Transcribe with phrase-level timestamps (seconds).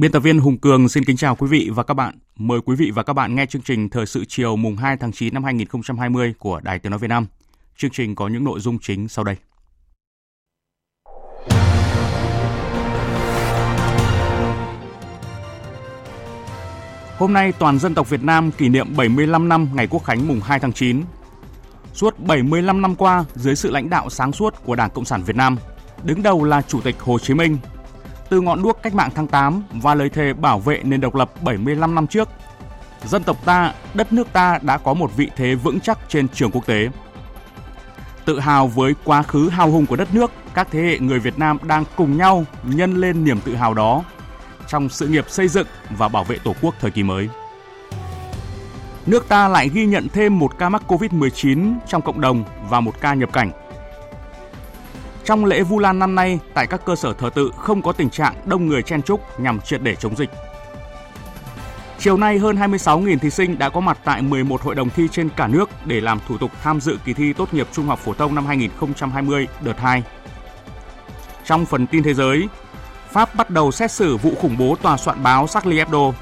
[0.00, 2.14] Biên tập viên Hùng Cường xin kính chào quý vị và các bạn.
[2.36, 5.12] Mời quý vị và các bạn nghe chương trình Thời sự chiều mùng 2 tháng
[5.12, 7.26] 9 năm 2020 của Đài Tiếng Nói Việt Nam.
[7.76, 9.36] Chương trình có những nội dung chính sau đây.
[17.18, 20.40] Hôm nay, toàn dân tộc Việt Nam kỷ niệm 75 năm ngày Quốc khánh mùng
[20.40, 21.02] 2 tháng 9.
[21.94, 25.36] Suốt 75 năm qua, dưới sự lãnh đạo sáng suốt của Đảng Cộng sản Việt
[25.36, 25.56] Nam,
[26.04, 27.58] đứng đầu là Chủ tịch Hồ Chí Minh,
[28.30, 31.30] từ ngọn đuốc cách mạng tháng 8 và lời thề bảo vệ nền độc lập
[31.42, 32.28] 75 năm trước,
[33.04, 36.50] dân tộc ta, đất nước ta đã có một vị thế vững chắc trên trường
[36.50, 36.88] quốc tế.
[38.24, 41.38] Tự hào với quá khứ hào hùng của đất nước, các thế hệ người Việt
[41.38, 44.04] Nam đang cùng nhau nhân lên niềm tự hào đó
[44.68, 47.28] trong sự nghiệp xây dựng và bảo vệ Tổ quốc thời kỳ mới.
[49.06, 53.00] Nước ta lại ghi nhận thêm một ca mắc COVID-19 trong cộng đồng và một
[53.00, 53.69] ca nhập cảnh.
[55.24, 58.10] Trong lễ Vu Lan năm nay, tại các cơ sở thờ tự không có tình
[58.10, 60.30] trạng đông người chen chúc nhằm triệt để chống dịch.
[61.98, 65.28] Chiều nay, hơn 26.000 thí sinh đã có mặt tại 11 hội đồng thi trên
[65.28, 68.14] cả nước để làm thủ tục tham dự kỳ thi tốt nghiệp trung học phổ
[68.14, 70.02] thông năm 2020 đợt 2.
[71.44, 72.48] Trong phần tin thế giới,
[73.10, 76.12] Pháp bắt đầu xét xử vụ khủng bố tòa soạn báo Charlie Hebdo.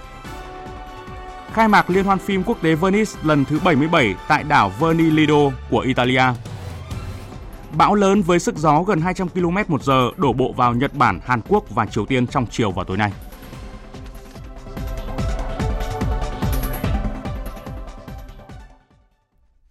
[1.53, 5.51] Khai mạc Liên hoan phim quốc tế Venice lần thứ 77 tại đảo Verni Lido
[5.70, 6.23] của Italia.
[7.77, 11.20] Bão lớn với sức gió gần 200 km một giờ đổ bộ vào Nhật Bản,
[11.24, 13.12] Hàn Quốc và Triều Tiên trong chiều và tối nay.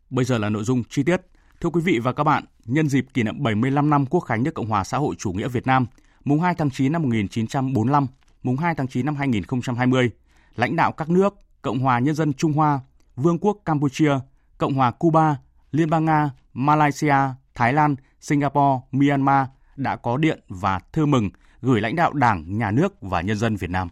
[0.10, 1.22] Bây giờ là nội dung chi tiết.
[1.62, 4.54] Thưa quý vị và các bạn, nhân dịp kỷ niệm 75 năm Quốc khánh nước
[4.54, 5.86] Cộng hòa xã hội chủ nghĩa Việt Nam,
[6.24, 8.08] mùng 2 tháng 9 năm 1945,
[8.44, 10.12] mùng 2 tháng 9 năm 2020,
[10.56, 12.80] lãnh đạo các nước Cộng hòa Nhân dân Trung Hoa,
[13.16, 14.12] Vương quốc Campuchia,
[14.58, 15.36] Cộng hòa Cuba,
[15.72, 17.16] Liên bang Nga, Malaysia,
[17.58, 21.30] Thái Lan, Singapore, Myanmar đã có điện và thư mừng
[21.62, 23.88] gửi lãnh đạo Đảng, Nhà nước và nhân dân Việt Nam.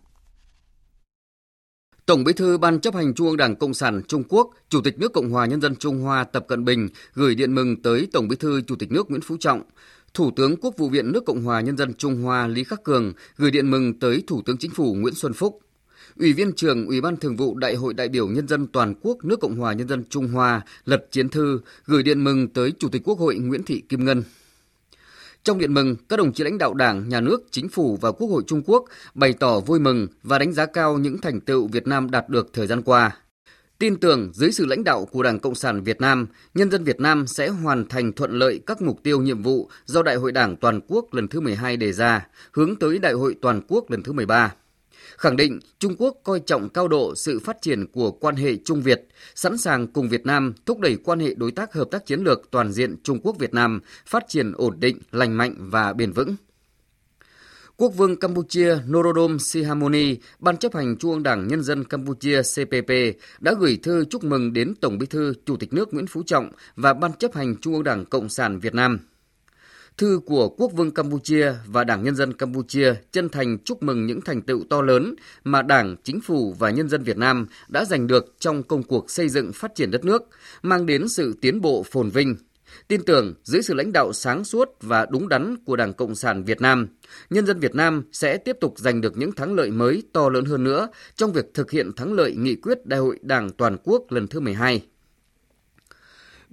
[2.06, 5.00] Tổng Bí thư Ban chấp hành Trung ương Đảng Cộng sản Trung Quốc, Chủ tịch
[5.00, 8.28] nước Cộng hòa Nhân dân Trung Hoa Tập Cận Bình gửi điện mừng tới Tổng
[8.28, 9.62] Bí thư Chủ tịch nước Nguyễn Phú Trọng.
[10.14, 13.14] Thủ tướng Quốc vụ viện nước Cộng hòa Nhân dân Trung Hoa Lý Khắc Cường
[13.36, 15.60] gửi điện mừng tới Thủ tướng Chính phủ Nguyễn Xuân Phúc.
[16.20, 19.26] Ủy viên trưởng Ủy ban Thường vụ Đại hội đại biểu Nhân dân toàn quốc
[19.26, 22.90] nước Cộng hòa Nhân dân Trung Hoa Lật Chiến Thư gửi điện mừng tới Chủ
[22.90, 24.24] tịch Quốc hội Nguyễn Thị Kim Ngân.
[25.44, 28.28] Trong điện mừng, các đồng chí lãnh đạo Đảng, Nhà nước, Chính phủ và Quốc
[28.28, 31.88] hội Trung Quốc bày tỏ vui mừng và đánh giá cao những thành tựu Việt
[31.88, 33.18] Nam đạt được thời gian qua.
[33.80, 37.00] Tin tưởng dưới sự lãnh đạo của Đảng Cộng sản Việt Nam, nhân dân Việt
[37.00, 40.56] Nam sẽ hoàn thành thuận lợi các mục tiêu nhiệm vụ do Đại hội Đảng
[40.56, 44.14] toàn quốc lần thứ 12 đề ra, hướng tới Đại hội toàn quốc lần thứ
[44.14, 44.54] 13
[45.18, 48.82] khẳng định Trung Quốc coi trọng cao độ sự phát triển của quan hệ Trung
[48.82, 52.20] Việt, sẵn sàng cùng Việt Nam thúc đẩy quan hệ đối tác hợp tác chiến
[52.20, 56.12] lược toàn diện Trung Quốc Việt Nam phát triển ổn định, lành mạnh và bền
[56.12, 56.36] vững.
[57.78, 62.92] Quốc vương Campuchia Norodom Sihamoni, Ban chấp hành Trung ương Đảng Nhân dân Campuchia CPP
[63.40, 66.52] đã gửi thư chúc mừng đến Tổng Bí thư Chủ tịch nước Nguyễn Phú Trọng
[66.76, 69.00] và Ban chấp hành Trung ương Đảng Cộng sản Việt Nam.
[69.98, 74.22] Thư của Quốc vương Campuchia và Đảng Nhân dân Campuchia chân thành chúc mừng những
[74.22, 78.08] thành tựu to lớn mà Đảng, Chính phủ và nhân dân Việt Nam đã giành
[78.08, 80.24] được trong công cuộc xây dựng phát triển đất nước,
[80.62, 82.36] mang đến sự tiến bộ phồn vinh.
[82.88, 86.44] Tin tưởng dưới sự lãnh đạo sáng suốt và đúng đắn của Đảng Cộng sản
[86.44, 86.88] Việt Nam,
[87.30, 90.46] nhân dân Việt Nam sẽ tiếp tục giành được những thắng lợi mới to lớn
[90.46, 94.12] hơn nữa trong việc thực hiện thắng lợi nghị quyết Đại hội Đảng toàn quốc
[94.12, 94.82] lần thứ 12.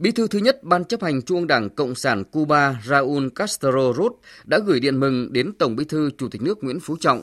[0.03, 3.71] Bí thư thứ nhất Ban chấp hành Trung ương Đảng Cộng sản Cuba Raúl Castro
[3.71, 4.11] Ruz
[4.45, 7.23] đã gửi điện mừng đến Tổng Bí thư Chủ tịch nước Nguyễn Phú Trọng.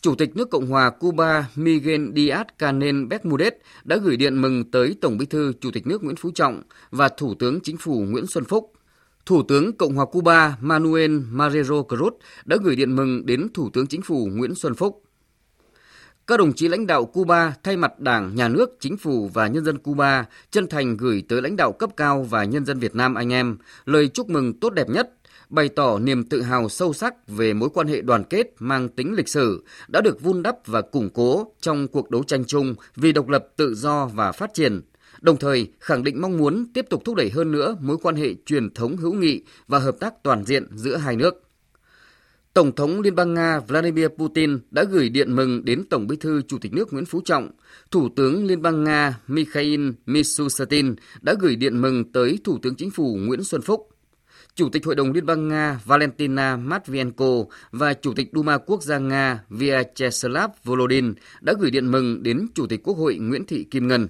[0.00, 3.50] Chủ tịch nước Cộng hòa Cuba Miguel Díaz-Canel Bermudez
[3.84, 7.08] đã gửi điện mừng tới Tổng Bí thư Chủ tịch nước Nguyễn Phú Trọng và
[7.08, 8.72] Thủ tướng Chính phủ Nguyễn Xuân Phúc.
[9.26, 12.10] Thủ tướng Cộng hòa Cuba Manuel Marrero Cruz
[12.44, 15.02] đã gửi điện mừng đến Thủ tướng Chính phủ Nguyễn Xuân Phúc.
[16.28, 19.64] Các đồng chí lãnh đạo Cuba thay mặt Đảng, Nhà nước, Chính phủ và nhân
[19.64, 23.14] dân Cuba chân thành gửi tới lãnh đạo cấp cao và nhân dân Việt Nam
[23.14, 25.10] anh em lời chúc mừng tốt đẹp nhất,
[25.48, 29.14] bày tỏ niềm tự hào sâu sắc về mối quan hệ đoàn kết mang tính
[29.14, 33.12] lịch sử đã được vun đắp và củng cố trong cuộc đấu tranh chung vì
[33.12, 34.80] độc lập tự do và phát triển,
[35.20, 38.34] đồng thời khẳng định mong muốn tiếp tục thúc đẩy hơn nữa mối quan hệ
[38.46, 41.47] truyền thống hữu nghị và hợp tác toàn diện giữa hai nước.
[42.58, 46.42] Tổng thống Liên bang Nga Vladimir Putin đã gửi điện mừng đến Tổng bí thư
[46.48, 47.50] Chủ tịch nước Nguyễn Phú Trọng.
[47.90, 52.90] Thủ tướng Liên bang Nga Mikhail Mishustin đã gửi điện mừng tới Thủ tướng Chính
[52.90, 53.88] phủ Nguyễn Xuân Phúc.
[54.54, 58.98] Chủ tịch Hội đồng Liên bang Nga Valentina Matvienko và Chủ tịch Duma Quốc gia
[58.98, 63.88] Nga Vyacheslav Volodin đã gửi điện mừng đến Chủ tịch Quốc hội Nguyễn Thị Kim
[63.88, 64.08] Ngân.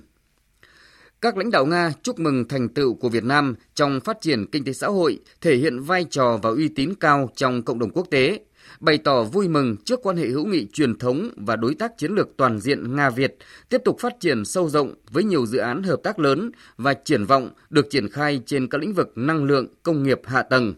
[1.21, 4.65] Các lãnh đạo Nga chúc mừng thành tựu của Việt Nam trong phát triển kinh
[4.65, 8.07] tế xã hội, thể hiện vai trò và uy tín cao trong cộng đồng quốc
[8.11, 8.41] tế,
[8.81, 12.13] bày tỏ vui mừng trước quan hệ hữu nghị truyền thống và đối tác chiến
[12.13, 13.37] lược toàn diện Nga-Việt
[13.69, 17.25] tiếp tục phát triển sâu rộng với nhiều dự án hợp tác lớn và triển
[17.25, 20.75] vọng được triển khai trên các lĩnh vực năng lượng, công nghiệp hạ tầng.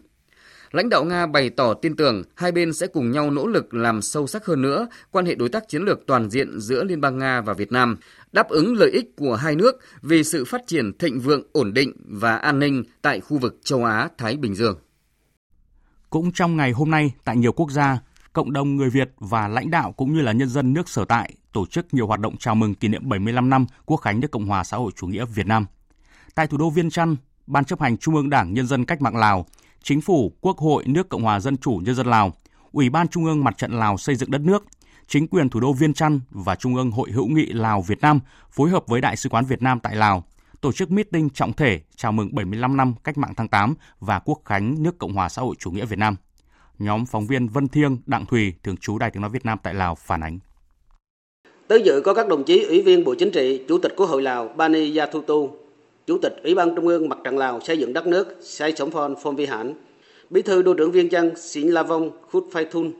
[0.71, 4.01] Lãnh đạo Nga bày tỏ tin tưởng hai bên sẽ cùng nhau nỗ lực làm
[4.01, 7.17] sâu sắc hơn nữa quan hệ đối tác chiến lược toàn diện giữa Liên bang
[7.17, 7.97] Nga và Việt Nam,
[8.31, 11.91] đáp ứng lợi ích của hai nước vì sự phát triển thịnh vượng, ổn định
[12.05, 14.79] và an ninh tại khu vực châu Á-Thái Bình Dương.
[16.09, 17.99] Cũng trong ngày hôm nay, tại nhiều quốc gia,
[18.33, 21.33] cộng đồng người Việt và lãnh đạo cũng như là nhân dân nước sở tại
[21.53, 24.45] tổ chức nhiều hoạt động chào mừng kỷ niệm 75 năm Quốc khánh nước Cộng
[24.45, 25.65] hòa xã hội chủ nghĩa Việt Nam.
[26.35, 27.15] Tại thủ đô Viên Chăn,
[27.47, 29.45] Ban chấp hành Trung ương Đảng Nhân dân Cách mạng Lào,
[29.83, 32.33] Chính phủ, Quốc hội nước Cộng hòa Dân chủ Nhân dân Lào,
[32.71, 34.63] Ủy ban Trung ương Mặt trận Lào xây dựng đất nước,
[35.11, 38.19] chính quyền thủ đô Viên Chăn và Trung ương Hội hữu nghị Lào Việt Nam
[38.51, 40.23] phối hợp với Đại sứ quán Việt Nam tại Lào
[40.61, 44.41] tổ chức meeting trọng thể chào mừng 75 năm Cách mạng tháng 8 và Quốc
[44.45, 46.15] khánh nước Cộng hòa xã hội chủ nghĩa Việt Nam.
[46.79, 49.73] Nhóm phóng viên Vân Thiêng, Đặng Thùy, thường trú Đài tiếng nói Việt Nam tại
[49.73, 50.39] Lào phản ánh.
[51.67, 54.21] Tới dự có các đồng chí Ủy viên Bộ Chính trị, Chủ tịch Quốc hội
[54.21, 55.49] Lào Bani Yathutu,
[56.07, 58.91] Chủ tịch Ủy ban Trung ương Mặt trận Lào xây dựng đất nước Sai Sổng
[58.91, 59.73] Phon Phong Vi Hãn,
[60.29, 62.91] Bí thư Đô trưởng Viên Chăn Xin La Vong Khut Phai Thun,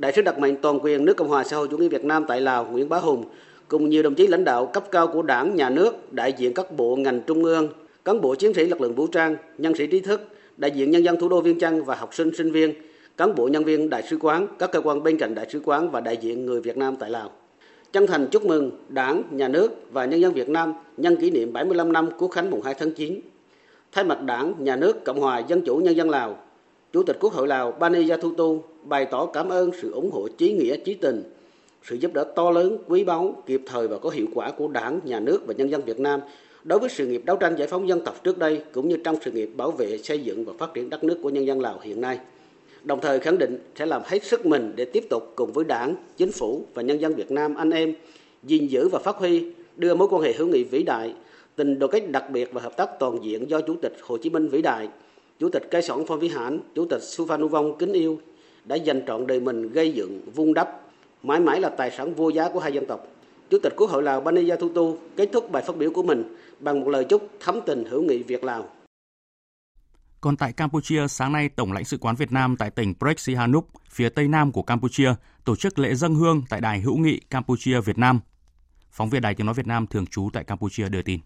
[0.00, 2.24] Đại sứ đặc mệnh toàn quyền nước Cộng hòa xã hội chủ nghĩa Việt Nam
[2.28, 3.24] tại Lào Nguyễn Bá Hùng
[3.68, 6.76] cùng nhiều đồng chí lãnh đạo cấp cao của Đảng, Nhà nước, đại diện các
[6.76, 7.68] bộ ngành trung ương,
[8.04, 10.20] cán bộ chiến sĩ lực lượng vũ trang, nhân sĩ trí thức,
[10.56, 12.74] đại diện nhân dân thủ đô Viên Chăn và học sinh sinh viên,
[13.16, 15.90] cán bộ nhân viên đại sứ quán, các cơ quan bên cạnh đại sứ quán
[15.90, 17.30] và đại diện người Việt Nam tại Lào.
[17.92, 21.52] Chân thành chúc mừng Đảng, Nhà nước và nhân dân Việt Nam nhân kỷ niệm
[21.52, 23.20] 75 năm Quốc khánh mùng 2 tháng 9.
[23.92, 26.38] Thay mặt Đảng, Nhà nước Cộng hòa Dân chủ Nhân dân Lào,
[26.92, 30.52] Chủ tịch Quốc hội Lào Pani Yathutu bày tỏ cảm ơn sự ủng hộ trí
[30.52, 31.22] nghĩa trí tình,
[31.84, 35.00] sự giúp đỡ to lớn, quý báu, kịp thời và có hiệu quả của Đảng,
[35.04, 36.20] Nhà nước và nhân dân Việt Nam
[36.64, 39.16] đối với sự nghiệp đấu tranh giải phóng dân tộc trước đây cũng như trong
[39.24, 41.78] sự nghiệp bảo vệ, xây dựng và phát triển đất nước của nhân dân Lào
[41.82, 42.18] hiện nay.
[42.82, 45.94] Đồng thời khẳng định sẽ làm hết sức mình để tiếp tục cùng với Đảng,
[46.16, 47.94] Chính phủ và nhân dân Việt Nam anh em
[48.42, 49.44] gìn giữ và phát huy
[49.76, 51.14] đưa mối quan hệ hữu nghị vĩ đại,
[51.56, 54.30] tình đoàn kết đặc biệt và hợp tác toàn diện do Chủ tịch Hồ Chí
[54.30, 54.88] Minh vĩ đại,
[55.40, 58.20] Chủ tịch Cây Sỏn Phong Vĩ Hãn, Chủ tịch Suphanuvong kính yêu
[58.64, 60.68] đã dành trọn đời mình gây dựng, vun đắp,
[61.22, 63.06] mãi mãi là tài sản vô giá của hai dân tộc.
[63.50, 66.80] Chủ tịch Quốc hội Lào Bani Yathutu kết thúc bài phát biểu của mình bằng
[66.80, 68.68] một lời chúc thắm tình hữu nghị Việt Lào.
[70.20, 73.68] Còn tại Campuchia, sáng nay Tổng lãnh sự quán Việt Nam tại tỉnh Prek Sihanouk,
[73.90, 75.14] phía tây nam của Campuchia,
[75.44, 78.20] tổ chức lễ dâng hương tại Đài hữu nghị Campuchia Việt Nam.
[78.90, 81.20] Phóng viên Đài tiếng nói Việt Nam thường trú tại Campuchia đưa tin.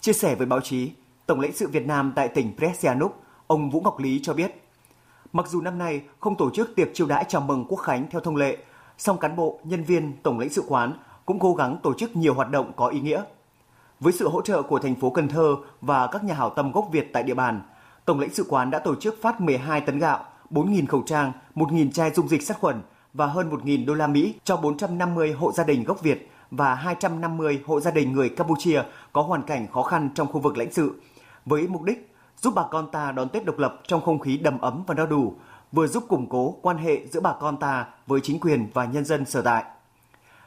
[0.00, 0.90] Chia sẻ với báo chí,
[1.26, 4.62] Tổng lãnh sự Việt Nam tại tỉnh Presianuk, ông Vũ Ngọc Lý cho biết,
[5.32, 8.20] mặc dù năm nay không tổ chức tiệc chiêu đãi chào mừng Quốc khánh theo
[8.20, 8.58] thông lệ,
[8.98, 10.92] song cán bộ, nhân viên Tổng lãnh sự quán
[11.26, 13.22] cũng cố gắng tổ chức nhiều hoạt động có ý nghĩa.
[14.00, 16.88] Với sự hỗ trợ của thành phố Cần Thơ và các nhà hảo tâm gốc
[16.92, 17.62] Việt tại địa bàn,
[18.04, 21.90] Tổng lãnh sự quán đã tổ chức phát 12 tấn gạo, 4.000 khẩu trang, 1.000
[21.90, 22.82] chai dung dịch sát khuẩn
[23.14, 27.62] và hơn 1.000 đô la Mỹ cho 450 hộ gia đình gốc Việt và 250
[27.66, 31.00] hộ gia đình người Campuchia có hoàn cảnh khó khăn trong khu vực lãnh sự,
[31.46, 34.60] với mục đích giúp bà con ta đón Tết độc lập trong không khí đầm
[34.60, 35.34] ấm và no đủ,
[35.72, 39.04] vừa giúp củng cố quan hệ giữa bà con ta với chính quyền và nhân
[39.04, 39.64] dân sở tại.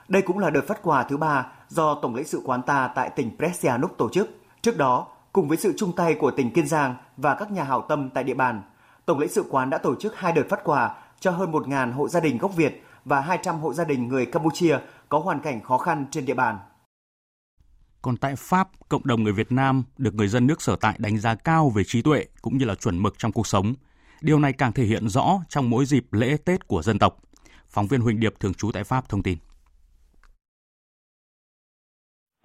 [0.08, 3.10] Đây cũng là đợt phát quà thứ ba do Tổng lãnh sự quán ta tại
[3.10, 4.30] tỉnh Presianuk tổ chức.
[4.62, 7.82] Trước đó, cùng với sự chung tay của tỉnh Kiên Giang và các nhà hảo
[7.82, 8.62] tâm tại địa bàn,
[9.06, 12.08] Tổng lãnh sự quán đã tổ chức hai đợt phát quà cho hơn 1.000 hộ
[12.08, 14.78] gia đình gốc Việt và 200 hộ gia đình người Campuchia
[15.14, 16.58] có hoàn cảnh khó khăn trên địa bàn.
[18.02, 21.18] Còn tại Pháp, cộng đồng người Việt Nam được người dân nước sở tại đánh
[21.18, 23.74] giá cao về trí tuệ cũng như là chuẩn mực trong cuộc sống.
[24.22, 27.18] Điều này càng thể hiện rõ trong mỗi dịp lễ Tết của dân tộc.
[27.68, 29.38] Phóng viên Huỳnh Điệp thường trú tại Pháp thông tin.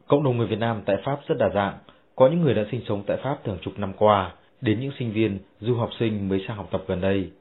[0.09, 1.79] Cộng đồng người Việt Nam tại Pháp rất đa dạng,
[2.17, 5.13] có những người đã sinh sống tại Pháp thường chục năm qua, đến những sinh
[5.13, 7.33] viên, du học sinh mới sang học tập gần đây.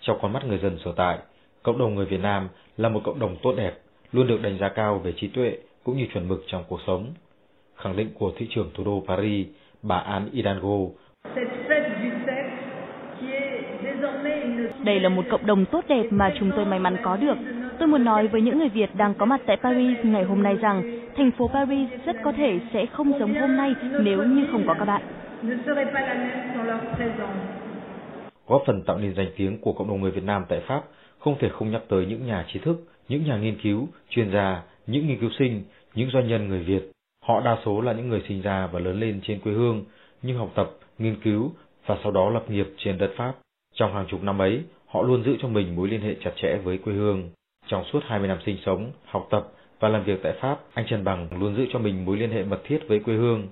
[0.00, 1.18] Trong con mắt người dân sở tại,
[1.62, 4.68] cộng đồng người Việt Nam là một cộng đồng tốt đẹp, luôn được đánh giá
[4.68, 7.06] cao về trí tuệ cũng như chuẩn mực trong cuộc sống.
[7.76, 9.46] Khẳng định của thị trưởng thủ đô Paris,
[9.82, 10.78] bà Anne Hidalgo.
[14.84, 17.34] Đây là một cộng đồng tốt đẹp mà chúng tôi may mắn có được.
[17.78, 20.56] Tôi muốn nói với những người Việt đang có mặt tại Paris ngày hôm nay
[20.56, 24.64] rằng thành phố Paris rất có thể sẽ không giống hôm nay nếu như không
[24.66, 25.02] có các bạn.
[28.46, 30.82] Góp phần tạo nên danh tiếng của cộng đồng người Việt Nam tại Pháp,
[31.18, 32.76] không thể không nhắc tới những nhà trí thức,
[33.08, 36.90] những nhà nghiên cứu, chuyên gia, những nghiên cứu sinh, những doanh nhân người Việt.
[37.24, 39.84] Họ đa số là những người sinh ra và lớn lên trên quê hương,
[40.22, 41.52] nhưng học tập, nghiên cứu
[41.86, 43.34] và sau đó lập nghiệp trên đất Pháp.
[43.74, 46.56] Trong hàng chục năm ấy, họ luôn giữ cho mình mối liên hệ chặt chẽ
[46.64, 47.30] với quê hương.
[47.66, 49.48] Trong suốt 20 năm sinh sống, học tập
[49.80, 52.44] và làm việc tại Pháp, anh Trần Bằng luôn giữ cho mình mối liên hệ
[52.44, 53.48] mật thiết với quê hương.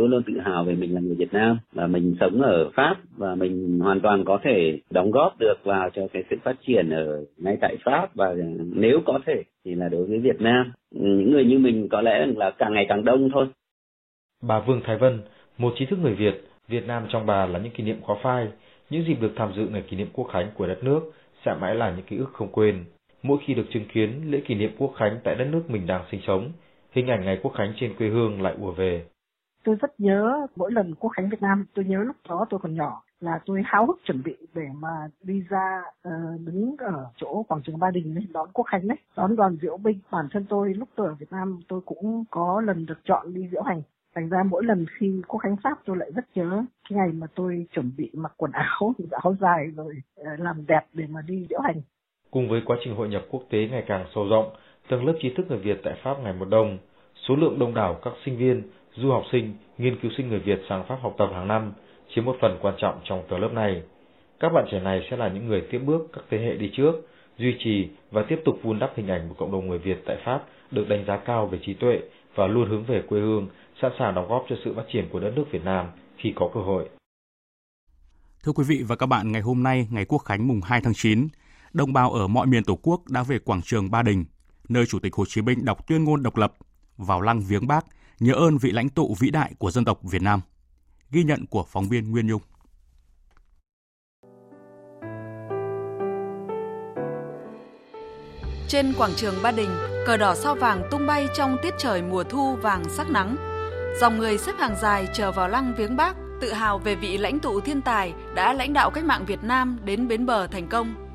[0.00, 2.96] Tôi luôn tự hào về mình là người Việt Nam và mình sống ở Pháp
[3.16, 6.90] và mình hoàn toàn có thể đóng góp được vào cho cái sự phát triển
[6.90, 8.34] ở ngay tại Pháp và
[8.74, 10.72] nếu có thể thì là đối với Việt Nam.
[10.90, 13.46] Những người như mình có lẽ là càng ngày càng đông thôi.
[14.42, 15.18] Bà Vương Thái Vân,
[15.58, 18.48] một trí thức người Việt, Việt Nam trong bà là những kỷ niệm khó phai,
[18.90, 21.00] những dịp được tham dự ngày kỷ niệm quốc khánh của đất nước
[21.44, 22.84] sẽ mãi là những ký ức không quên.
[23.22, 26.02] Mỗi khi được chứng kiến lễ kỷ niệm quốc khánh tại đất nước mình đang
[26.10, 26.52] sinh sống,
[26.92, 29.02] hình ảnh ngày quốc khánh trên quê hương lại ùa về.
[29.64, 32.74] Tôi rất nhớ mỗi lần quốc khánh Việt Nam, tôi nhớ lúc đó tôi còn
[32.74, 37.42] nhỏ là tôi háo hức chuẩn bị để mà đi ra uh, đứng ở chỗ
[37.48, 39.98] quảng trường Ba Đình ấy, đón quốc khánh đấy, đón đoàn diễu binh.
[40.10, 43.48] Bản thân tôi lúc tôi ở Việt Nam tôi cũng có lần được chọn đi
[43.52, 43.82] diễu hành
[44.14, 47.26] thành ra mỗi lần khi quốc khánh pháp tôi lại rất nhớ cái ngày mà
[47.34, 51.46] tôi chuẩn bị mặc quần áo áo dài rồi ờ, làm đẹp để mà đi
[51.50, 51.80] diễu hành
[52.30, 54.50] cùng với quá trình hội nhập quốc tế ngày càng sâu rộng
[54.88, 56.78] tầng lớp trí thức người việt tại pháp ngày một đông
[57.28, 58.62] số lượng đông đảo các sinh viên
[58.96, 61.72] du học sinh nghiên cứu sinh người việt sang pháp học tập hàng năm
[62.14, 63.82] chiếm một phần quan trọng trong tờ lớp này
[64.40, 66.92] các bạn trẻ này sẽ là những người tiếp bước các thế hệ đi trước
[67.38, 70.16] duy trì và tiếp tục vun đắp hình ảnh một cộng đồng người việt tại
[70.24, 72.00] pháp được đánh giá cao về trí tuệ
[72.34, 73.48] và luôn hướng về quê hương
[73.82, 76.50] sẵn sàng đóng góp cho sự phát triển của đất nước Việt Nam khi có
[76.54, 76.88] cơ hội.
[78.44, 80.94] Thưa quý vị và các bạn, ngày hôm nay, ngày Quốc khánh mùng 2 tháng
[80.94, 81.28] 9,
[81.72, 84.24] đồng bào ở mọi miền Tổ quốc đã về quảng trường Ba Đình,
[84.68, 86.52] nơi Chủ tịch Hồ Chí Minh đọc tuyên ngôn độc lập,
[86.96, 87.84] vào lăng viếng Bác,
[88.20, 90.40] nhớ ơn vị lãnh tụ vĩ đại của dân tộc Việt Nam.
[91.10, 92.42] Ghi nhận của phóng viên Nguyên Nhung.
[98.68, 99.70] Trên quảng trường Ba Đình,
[100.06, 103.36] cờ đỏ sao vàng tung bay trong tiết trời mùa thu vàng sắc nắng.
[104.00, 107.38] Dòng người xếp hàng dài chờ vào lăng viếng bác, tự hào về vị lãnh
[107.38, 111.09] tụ thiên tài đã lãnh đạo cách mạng Việt Nam đến bến bờ thành công.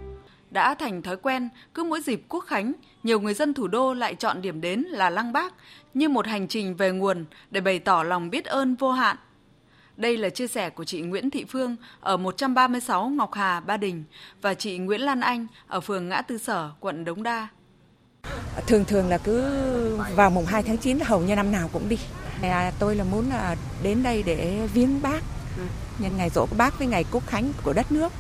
[0.55, 4.15] Đã thành thói quen, cứ mỗi dịp quốc khánh, nhiều người dân thủ đô lại
[4.15, 5.53] chọn điểm đến là lăng bác
[5.93, 9.17] như một hành trình về nguồn để bày tỏ lòng biết ơn vô hạn.
[9.97, 14.03] Đây là chia sẻ của chị Nguyễn Thị Phương ở 136 Ngọc Hà, Ba Đình
[14.41, 17.47] và chị Nguyễn Lan Anh ở phường Ngã Tư Sở, quận Đống Đa.
[18.67, 19.43] Thường thường là cứ
[20.15, 21.97] vào mùng 2 tháng 9 hầu như năm nào cũng đi.
[22.41, 25.19] À, tôi là muốn là đến đây để viếng bác
[25.99, 28.11] nhân ngày rỗ của bác với ngày quốc khánh của đất nước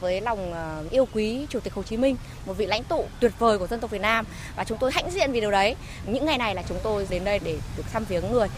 [0.00, 3.32] với lòng ờ, yêu quý Chủ tịch Hồ Chí Minh, một vị lãnh tụ tuyệt
[3.38, 4.24] vời của dân tộc Việt Nam
[4.56, 5.76] và chúng tôi hãnh diện vì điều đấy.
[6.06, 8.48] Những ngày này là chúng tôi đến đây để được thăm viếng người.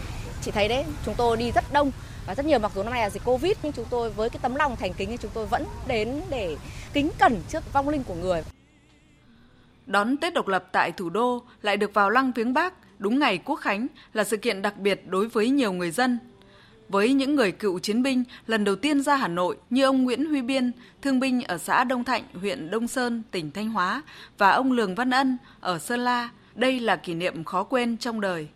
[0.43, 1.91] Chị thấy đấy, chúng tôi đi rất đông
[2.27, 4.39] và rất nhiều mặc dù năm nay là dịch Covid nhưng chúng tôi với cái
[4.43, 6.57] tấm lòng thành kính thì chúng tôi vẫn đến để
[6.93, 8.43] kính cẩn trước vong linh của người.
[9.87, 13.39] Đón Tết độc lập tại thủ đô lại được vào lăng viếng Bác đúng ngày
[13.39, 16.19] Quốc khánh là sự kiện đặc biệt đối với nhiều người dân.
[16.89, 20.27] Với những người cựu chiến binh lần đầu tiên ra Hà Nội như ông Nguyễn
[20.27, 24.03] Huy Biên, thương binh ở xã Đông Thạnh, huyện Đông Sơn, tỉnh Thanh Hóa
[24.39, 28.21] và ông Lường Văn Ân ở Sơn La, đây là kỷ niệm khó quên trong
[28.21, 28.49] đời.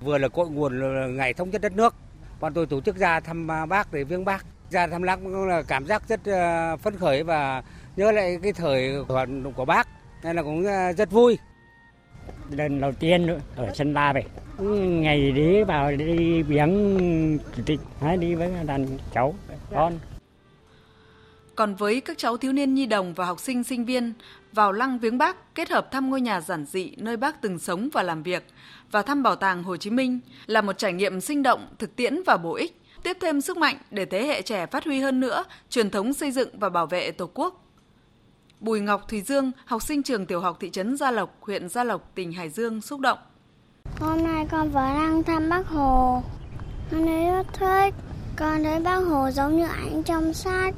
[0.00, 0.80] Vừa là cội nguồn
[1.16, 1.94] ngày thống nhất đất nước,
[2.40, 4.44] bọn tôi tổ chức ra thăm bác để viếng bác.
[4.70, 7.62] Ra thăm lăng là cảm giác rất ờ, phấn khởi và
[7.96, 9.88] nhớ lại cái thời hoạt động của bác
[10.22, 11.38] nên là cũng ờ, rất vui.
[12.50, 14.24] Lần đầu tiên ở sân La về,
[14.58, 16.98] ừ, ngày đi vào đi viếng
[17.56, 19.34] chủ tịch, hay đi với đàn cháu,
[19.70, 19.98] con.
[21.54, 24.12] Còn với các cháu thiếu niên nhi đồng và học sinh sinh viên,
[24.52, 27.88] vào lăng viếng bác kết hợp thăm ngôi nhà giản dị nơi bác từng sống
[27.92, 28.44] và làm việc
[28.90, 32.22] và thăm bảo tàng Hồ Chí Minh là một trải nghiệm sinh động, thực tiễn
[32.26, 35.44] và bổ ích, tiếp thêm sức mạnh để thế hệ trẻ phát huy hơn nữa
[35.70, 37.61] truyền thống xây dựng và bảo vệ Tổ quốc.
[38.62, 41.84] Bùi Ngọc Thùy Dương, học sinh trường tiểu học thị trấn Gia Lộc, huyện Gia
[41.84, 43.18] Lộc, tỉnh Hải Dương xúc động.
[44.00, 46.22] Hôm nay con vào lăng thăm Bác Hồ.
[46.90, 47.94] Con thấy rất thích.
[48.36, 50.74] Con thấy Bác Hồ giống như ảnh trong sách.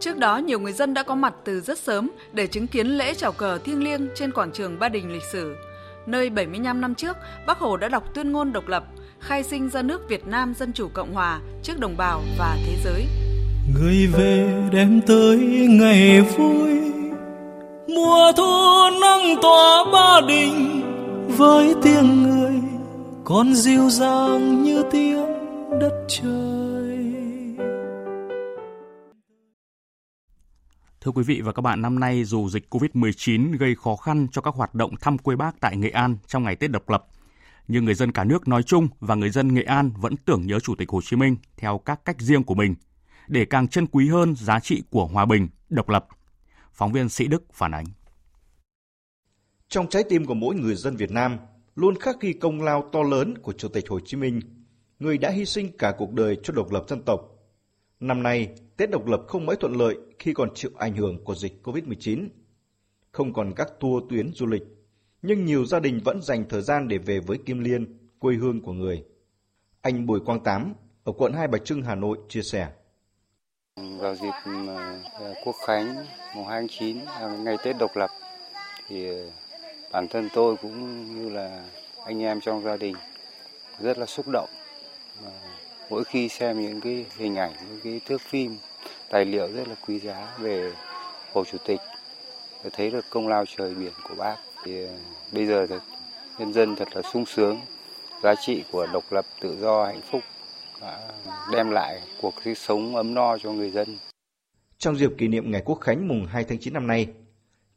[0.00, 3.14] Trước đó, nhiều người dân đã có mặt từ rất sớm để chứng kiến lễ
[3.14, 5.56] chào cờ thiêng liêng trên quảng trường Ba Đình lịch sử,
[6.06, 8.84] nơi 75 năm trước Bác Hồ đã đọc tuyên ngôn độc lập,
[9.20, 12.76] khai sinh ra nước Việt Nam Dân Chủ Cộng Hòa trước đồng bào và thế
[12.84, 13.25] giới.
[13.74, 15.38] Người về đem tới
[15.70, 16.80] ngày vui,
[17.88, 18.42] mùa thu
[19.00, 20.82] nắng tỏa Ba Đình
[21.38, 22.54] với tiếng người
[23.24, 25.26] còn dịu dàng như tiếng
[25.80, 26.98] đất trời.
[31.00, 34.42] Thưa quý vị và các bạn, năm nay dù dịch COVID-19 gây khó khăn cho
[34.42, 37.06] các hoạt động thăm quê bác tại Nghệ An trong ngày Tết độc lập,
[37.68, 40.60] nhưng người dân cả nước nói chung và người dân Nghệ An vẫn tưởng nhớ
[40.60, 42.74] Chủ tịch Hồ Chí Minh theo các cách riêng của mình,
[43.28, 46.06] để càng trân quý hơn giá trị của hòa bình, độc lập.
[46.72, 47.86] Phóng viên Sĩ Đức phản ánh.
[49.68, 51.38] Trong trái tim của mỗi người dân Việt Nam
[51.74, 54.40] luôn khắc ghi công lao to lớn của Chủ tịch Hồ Chí Minh,
[54.98, 57.20] người đã hy sinh cả cuộc đời cho độc lập dân tộc.
[58.00, 61.34] Năm nay, Tết độc lập không mấy thuận lợi khi còn chịu ảnh hưởng của
[61.34, 62.28] dịch COVID-19.
[63.12, 64.62] Không còn các tour tuyến du lịch,
[65.22, 68.60] nhưng nhiều gia đình vẫn dành thời gian để về với Kim Liên, quê hương
[68.60, 69.04] của người.
[69.80, 72.72] Anh Bùi Quang Tám ở quận Hai Bà Trưng, Hà Nội chia sẻ.
[73.76, 74.98] Vào dịp ừ, à,
[75.44, 78.10] Quốc Khánh mùng 2 tháng 9, à, ngày Tết độc lập,
[78.88, 79.22] thì à,
[79.92, 81.62] bản thân tôi cũng như là
[82.04, 82.94] anh em trong gia đình
[83.80, 84.48] rất là xúc động.
[85.90, 88.56] Mỗi khi xem những cái hình ảnh, những cái thước phim,
[89.08, 90.72] tài liệu rất là quý giá về
[91.32, 91.80] Hồ Chủ tịch,
[92.62, 94.36] tôi thấy được công lao trời biển của bác.
[94.64, 94.86] Thì
[95.32, 95.76] bây giờ thì
[96.38, 97.60] nhân dân thật là sung sướng,
[98.22, 100.22] giá trị của độc lập, tự do, hạnh phúc
[101.52, 103.98] đem lại cuộc sống ấm no cho người dân.
[104.78, 107.08] Trong dịp kỷ niệm Ngày Quốc Khánh mùng 2 tháng 9 năm nay,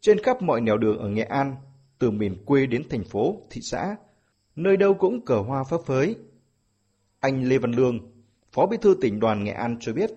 [0.01, 1.55] trên khắp mọi nẻo đường ở Nghệ An,
[1.99, 3.95] từ miền quê đến thành phố, thị xã,
[4.55, 6.15] nơi đâu cũng cờ hoa phấp phới.
[7.19, 7.99] Anh Lê Văn Lương,
[8.51, 10.11] Phó Bí thư tỉnh đoàn Nghệ An cho biết,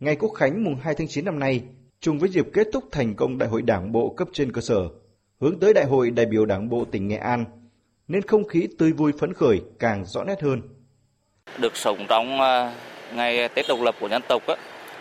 [0.00, 1.62] Ngày Quốc Khánh mùng 2 tháng 9 năm nay,
[2.00, 4.88] trùng với dịp kết thúc thành công Đại hội Đảng bộ cấp trên cơ sở,
[5.40, 7.44] hướng tới Đại hội đại biểu Đảng bộ tỉnh Nghệ An,
[8.08, 10.62] nên không khí tươi vui phấn khởi càng rõ nét hơn.
[11.58, 12.70] Được sống trong à,
[13.12, 14.54] ngày Tết độc lập của dân tộc á,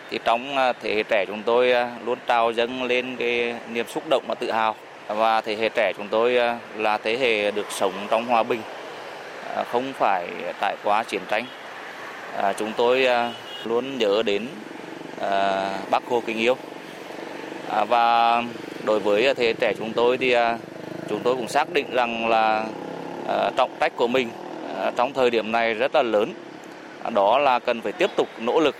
[0.09, 3.85] thì trong à, thế hệ trẻ chúng tôi à, luôn trào dâng lên cái niềm
[3.87, 4.75] xúc động và tự hào.
[5.07, 6.39] Và thế hệ trẻ chúng tôi
[6.75, 8.61] là thế hệ được sống trong hòa bình
[9.71, 10.27] không phải
[10.61, 11.45] trải qua chiến tranh.
[12.57, 13.07] Chúng tôi
[13.63, 14.47] luôn nhớ đến
[15.91, 16.57] bác hồ kính yêu.
[17.87, 18.43] Và
[18.85, 20.35] đối với thế hệ trẻ chúng tôi thì
[21.09, 22.65] chúng tôi cũng xác định rằng là
[23.57, 24.29] trọng trách của mình
[24.75, 26.33] Ờ, trong thời điểm này rất là lớn
[27.13, 28.75] đó là cần phải tiếp tục nỗ lực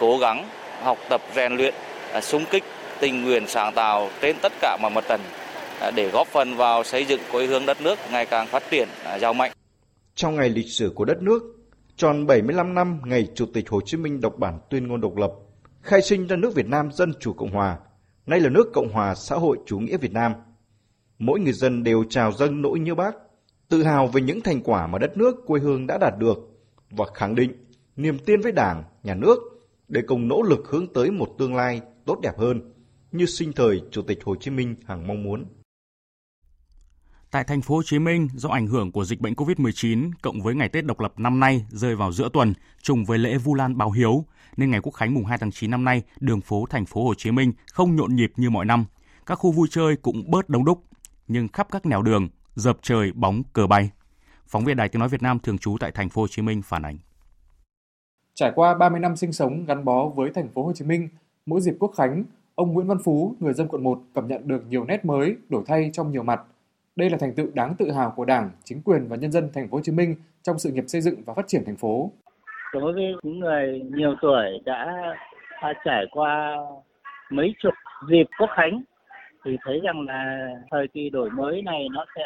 [0.00, 0.48] cố gắng
[0.82, 1.74] học tập rèn luyện
[2.12, 2.64] ờ, sung kích
[3.00, 5.20] tình nguyện sáng tạo trên tất cả mọi mặt trận
[5.80, 8.88] ờ, để góp phần vào xây dựng quê hương đất nước ngày càng phát triển
[9.20, 9.52] giàu mạnh.
[10.14, 11.42] Trong ngày lịch sử của đất nước,
[11.96, 15.30] tròn 75 năm ngày Chủ tịch Hồ Chí Minh đọc bản tuyên ngôn độc lập,
[15.82, 17.78] khai sinh ra nước Việt Nam Dân Chủ Cộng Hòa,
[18.26, 20.32] nay là nước Cộng Hòa xã hội chủ nghĩa Việt Nam.
[21.18, 23.14] Mỗi người dân đều trào dâng nỗi nhớ bác,
[23.70, 26.38] tự hào về những thành quả mà đất nước quê hương đã đạt được
[26.90, 27.52] và khẳng định
[27.96, 29.38] niềm tin với Đảng, Nhà nước
[29.88, 32.72] để cùng nỗ lực hướng tới một tương lai tốt đẹp hơn
[33.12, 35.44] như sinh thời Chủ tịch Hồ Chí Minh hằng mong muốn.
[37.30, 40.54] Tại thành phố Hồ Chí Minh, do ảnh hưởng của dịch bệnh COVID-19 cộng với
[40.54, 43.78] ngày Tết độc lập năm nay rơi vào giữa tuần, trùng với lễ Vu Lan
[43.78, 44.24] báo hiếu,
[44.56, 47.14] nên ngày Quốc khánh mùng 2 tháng 9 năm nay, đường phố thành phố Hồ
[47.14, 48.84] Chí Minh không nhộn nhịp như mọi năm.
[49.26, 50.84] Các khu vui chơi cũng bớt đông đúc,
[51.28, 52.28] nhưng khắp các nẻo đường
[52.60, 53.90] dợp trời bóng cờ bay.
[54.46, 56.62] Phóng viên Đài Tiếng nói Việt Nam thường trú tại thành phố Hồ Chí Minh
[56.64, 56.98] phản ánh.
[58.34, 61.08] Trải qua 30 năm sinh sống gắn bó với thành phố Hồ Chí Minh,
[61.46, 64.62] mỗi dịp Quốc khánh, ông Nguyễn Văn Phú, người dân quận 1 cảm nhận được
[64.68, 66.40] nhiều nét mới, đổi thay trong nhiều mặt.
[66.96, 69.68] Đây là thành tựu đáng tự hào của Đảng, chính quyền và nhân dân thành
[69.68, 72.12] phố Hồ Chí Minh trong sự nghiệp xây dựng và phát triển thành phố.
[72.72, 74.86] Đối với những người nhiều tuổi đã
[75.84, 76.56] trải qua
[77.30, 77.74] mấy chục
[78.10, 78.82] dịp Quốc khánh
[79.44, 82.22] thì thấy rằng là thời kỳ đổi mới này nó sẽ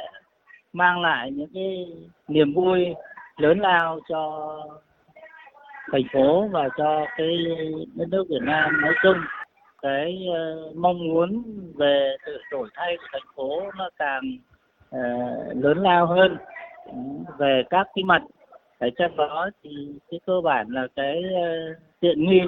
[0.74, 1.86] mang lại những cái
[2.28, 2.94] niềm vui
[3.36, 4.56] lớn lao cho
[5.92, 7.36] thành phố và cho cái
[7.94, 9.16] đất nước Việt Nam nói chung.
[9.82, 11.42] Cái uh, mong muốn
[11.74, 14.38] về sự đổi thay của thành phố nó càng
[14.96, 16.36] uh, lớn lao hơn
[16.86, 16.92] ừ,
[17.38, 18.22] về các cái mặt.
[18.78, 19.70] Ở trong đó thì
[20.10, 22.40] cái cơ bản là cái uh, tiện nghi.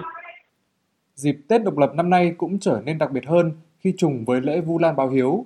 [1.14, 4.40] Dịp Tết độc lập năm nay cũng trở nên đặc biệt hơn khi trùng với
[4.40, 5.44] lễ Vu Lan báo hiếu.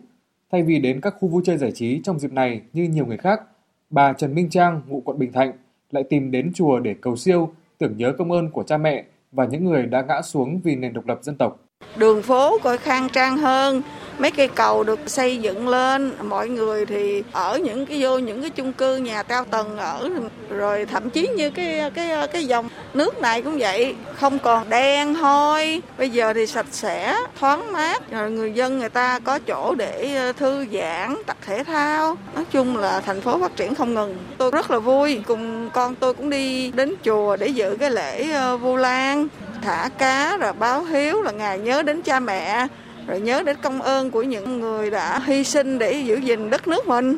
[0.52, 3.16] Thay vì đến các khu vui chơi giải trí trong dịp này như nhiều người
[3.16, 3.42] khác,
[3.90, 5.52] bà Trần Minh Trang, ngụ quận Bình Thạnh,
[5.90, 9.44] lại tìm đến chùa để cầu siêu, tưởng nhớ công ơn của cha mẹ và
[9.44, 11.60] những người đã ngã xuống vì nền độc lập dân tộc.
[11.96, 13.82] Đường phố coi khang trang hơn,
[14.18, 16.12] mấy cây cầu được xây dựng lên.
[16.22, 20.10] Mọi người thì ở những cái vô những cái chung cư nhà cao tầng ở
[20.48, 23.94] rồi thậm chí như cái cái cái dòng nước này cũng vậy.
[24.14, 28.10] Không còn đen hôi bây giờ thì sạch sẽ thoáng mát.
[28.10, 32.16] Rồi người dân người ta có chỗ để ờ, thư giãn tập thể thao.
[32.34, 34.16] Nói chung là thành phố phát triển không ngừng.
[34.38, 35.22] Tôi rất là vui.
[35.26, 39.28] Cùng con tôi cũng đi đến chùa để dự cái lễ ờ, vu lan
[39.62, 42.66] thả cá rồi báo hiếu là ngày nhớ đến cha mẹ
[43.06, 46.68] rồi nhớ đến công ơn của những người đã hy sinh để giữ gìn đất
[46.68, 47.16] nước mình.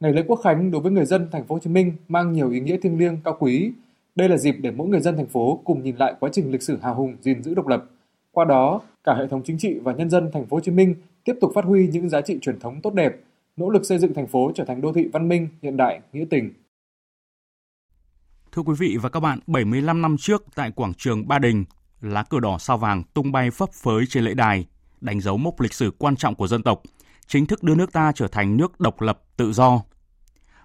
[0.00, 2.50] Ngày lễ Quốc khánh đối với người dân thành phố Hồ Chí Minh mang nhiều
[2.50, 3.72] ý nghĩa thiêng liêng cao quý.
[4.14, 6.62] Đây là dịp để mỗi người dân thành phố cùng nhìn lại quá trình lịch
[6.62, 7.84] sử hào hùng gìn giữ độc lập.
[8.32, 10.94] Qua đó, cả hệ thống chính trị và nhân dân thành phố Hồ Chí Minh
[11.24, 13.16] tiếp tục phát huy những giá trị truyền thống tốt đẹp,
[13.56, 16.24] nỗ lực xây dựng thành phố trở thành đô thị văn minh, hiện đại, nghĩa
[16.30, 16.50] tình.
[18.52, 21.64] Thưa quý vị và các bạn, 75 năm trước tại quảng trường Ba Đình,
[22.00, 24.66] lá cờ đỏ sao vàng tung bay phấp phới trên lễ đài,
[25.00, 26.82] đánh dấu mốc lịch sử quan trọng của dân tộc,
[27.26, 29.82] chính thức đưa nước ta trở thành nước độc lập tự do.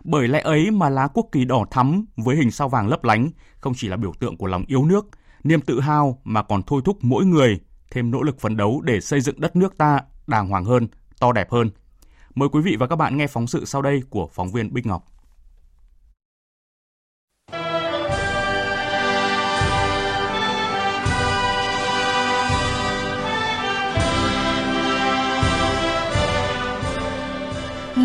[0.03, 3.29] Bởi lẽ ấy mà lá quốc kỳ đỏ thắm với hình sao vàng lấp lánh
[3.59, 5.05] không chỉ là biểu tượng của lòng yêu nước,
[5.43, 7.59] niềm tự hào mà còn thôi thúc mỗi người
[7.91, 10.87] thêm nỗ lực phấn đấu để xây dựng đất nước ta đàng hoàng hơn,
[11.19, 11.69] to đẹp hơn.
[12.35, 14.85] Mời quý vị và các bạn nghe phóng sự sau đây của phóng viên Bích
[14.85, 15.14] Ngọc.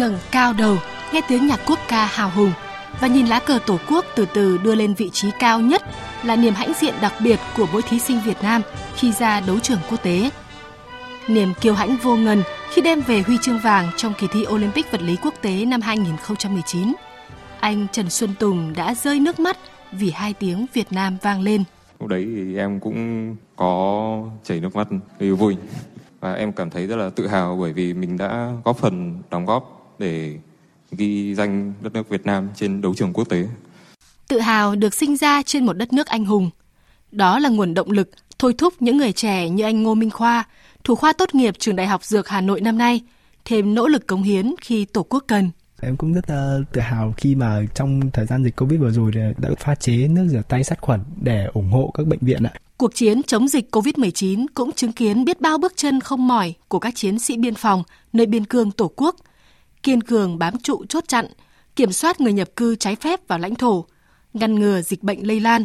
[0.00, 0.76] Ngẩng cao đầu,
[1.12, 2.52] nghe tiếng nhạc quốc ca hào hùng
[3.00, 5.82] và nhìn lá cờ Tổ quốc từ từ đưa lên vị trí cao nhất
[6.22, 8.62] là niềm hãnh diện đặc biệt của mỗi thí sinh Việt Nam
[8.96, 10.30] khi ra đấu trường quốc tế.
[11.28, 14.92] Niềm kiêu hãnh vô ngần khi đem về huy chương vàng trong kỳ thi Olympic
[14.92, 16.92] vật lý quốc tế năm 2019.
[17.60, 19.56] Anh Trần Xuân Tùng đã rơi nước mắt
[19.92, 21.64] vì hai tiếng Việt Nam vang lên.
[22.00, 25.56] Lúc đấy thì em cũng có chảy nước mắt vì vui
[26.20, 29.46] và em cảm thấy rất là tự hào bởi vì mình đã góp phần đóng
[29.46, 30.36] góp để
[30.92, 33.46] ghi danh đất nước Việt Nam trên đấu trường quốc tế.
[34.28, 36.50] Tự hào được sinh ra trên một đất nước anh hùng.
[37.12, 40.44] Đó là nguồn động lực thôi thúc những người trẻ như anh Ngô Minh Khoa,
[40.84, 43.00] thủ khoa tốt nghiệp trường Đại học Dược Hà Nội năm nay,
[43.44, 45.50] thêm nỗ lực cống hiến khi Tổ quốc cần.
[45.82, 49.12] Em cũng rất uh, tự hào khi mà trong thời gian dịch Covid vừa rồi
[49.38, 52.52] đã pha chế nước rửa tay sát khuẩn để ủng hộ các bệnh viện ạ.
[52.76, 56.78] Cuộc chiến chống dịch COVID-19 cũng chứng kiến biết bao bước chân không mỏi của
[56.78, 57.82] các chiến sĩ biên phòng
[58.12, 59.16] nơi biên cương Tổ quốc–
[59.82, 61.26] kiên cường bám trụ chốt chặn,
[61.76, 63.84] kiểm soát người nhập cư trái phép vào lãnh thổ,
[64.32, 65.64] ngăn ngừa dịch bệnh lây lan.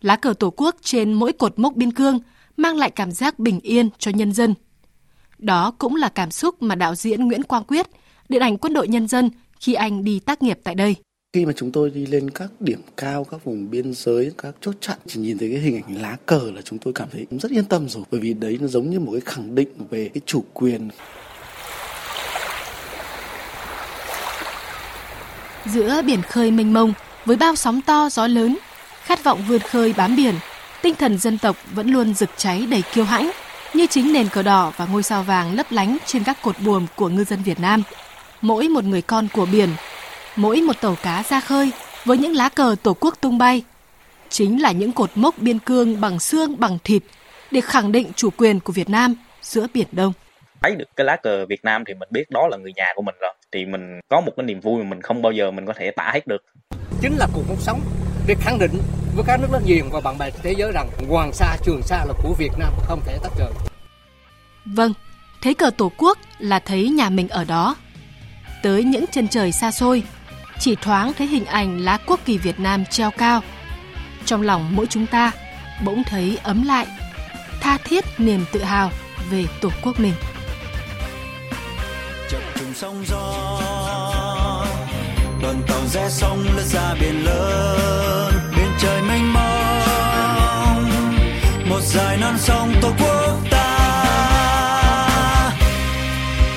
[0.00, 2.18] Lá cờ Tổ quốc trên mỗi cột mốc biên cương
[2.56, 4.54] mang lại cảm giác bình yên cho nhân dân.
[5.38, 7.86] Đó cũng là cảm xúc mà đạo diễn Nguyễn Quang Quyết,
[8.28, 10.96] điện ảnh quân đội nhân dân khi anh đi tác nghiệp tại đây.
[11.32, 14.74] Khi mà chúng tôi đi lên các điểm cao, các vùng biên giới, các chốt
[14.80, 17.50] chặn, chỉ nhìn thấy cái hình ảnh lá cờ là chúng tôi cảm thấy rất
[17.50, 18.04] yên tâm rồi.
[18.10, 20.88] Bởi vì đấy nó giống như một cái khẳng định về cái chủ quyền.
[25.66, 26.92] Giữa biển khơi mênh mông,
[27.24, 28.58] với bao sóng to gió lớn,
[29.02, 30.34] khát vọng vươn khơi bám biển,
[30.82, 33.30] tinh thần dân tộc vẫn luôn rực cháy đầy kiêu hãnh,
[33.74, 36.86] như chính nền cờ đỏ và ngôi sao vàng lấp lánh trên các cột buồm
[36.96, 37.82] của ngư dân Việt Nam.
[38.40, 39.68] Mỗi một người con của biển,
[40.36, 41.70] mỗi một tàu cá ra khơi
[42.04, 43.62] với những lá cờ tổ quốc tung bay,
[44.28, 47.02] chính là những cột mốc biên cương bằng xương bằng thịt
[47.50, 50.12] để khẳng định chủ quyền của Việt Nam giữa Biển Đông.
[50.62, 53.02] Thấy được cái lá cờ Việt Nam thì mình biết đó là người nhà của
[53.02, 55.66] mình rồi thì mình có một cái niềm vui mà mình không bao giờ mình
[55.66, 56.44] có thể tả hết được.
[57.00, 57.80] Chính là cuộc sống.
[58.26, 58.72] Để khẳng định
[59.14, 62.04] với các nước láng giềng và bạn bè thế giới rằng Hoàng Sa Trường Sa
[62.04, 63.52] là của Việt Nam không thể tách rời.
[64.64, 64.92] Vâng
[65.42, 67.76] thấy cờ tổ quốc là thấy nhà mình ở đó.
[68.62, 70.02] Tới những chân trời xa xôi
[70.58, 73.40] chỉ thoáng thấy hình ảnh lá quốc kỳ Việt Nam treo cao.
[74.24, 75.32] Trong lòng mỗi chúng ta
[75.84, 76.86] bỗng thấy ấm lại
[77.60, 78.90] tha thiết niềm tự hào
[79.30, 80.14] về tổ quốc mình
[82.74, 83.48] sóng gió.
[85.42, 90.90] Đoàn tàu rẽ sông lướt ra biển lớn, biển trời mênh mông.
[91.68, 93.78] Một dài non sông tổ quốc ta.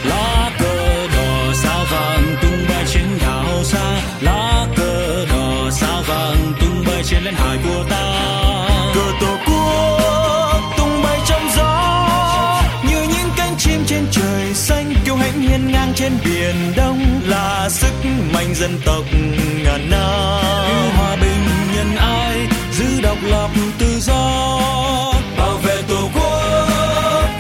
[0.04, 4.02] Lá cờ đỏ sao vàng tung bay trên đảo xa.
[4.22, 7.95] Lá cờ đỏ sao vàng tung bay trên lãnh hải của ta.
[15.56, 17.94] Hiên ngang trên biển đông là sức
[18.34, 19.04] mạnh dân tộc
[19.64, 20.66] ngàn năm.
[20.68, 24.62] Yêu hòa bình nhân ái, giữ độc lập tự do,
[25.38, 26.68] bảo vệ tổ quốc,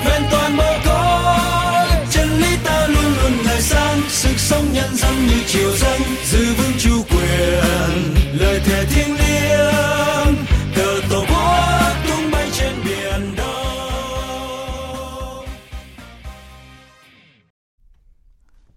[0.05, 5.27] vẹn toàn bờ cõi chân lý ta luôn luôn ngời sáng, sức sống nhân dân
[5.27, 5.84] như chiều gió.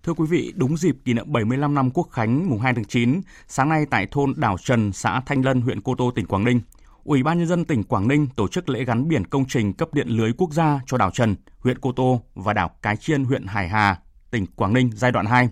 [0.09, 3.21] Thưa quý vị, đúng dịp kỷ niệm 75 năm Quốc khánh mùng 2 tháng 9,
[3.49, 6.61] sáng nay tại thôn Đảo Trần, xã Thanh Lân, huyện Cô Tô, tỉnh Quảng Ninh,
[7.05, 9.94] Ủy ban nhân dân tỉnh Quảng Ninh tổ chức lễ gắn biển công trình cấp
[9.94, 13.47] điện lưới quốc gia cho đảo Trần, huyện Cô Tô và đảo Cái Chiên, huyện
[13.47, 13.97] Hải Hà,
[14.31, 15.49] tỉnh Quảng Ninh giai đoạn 2.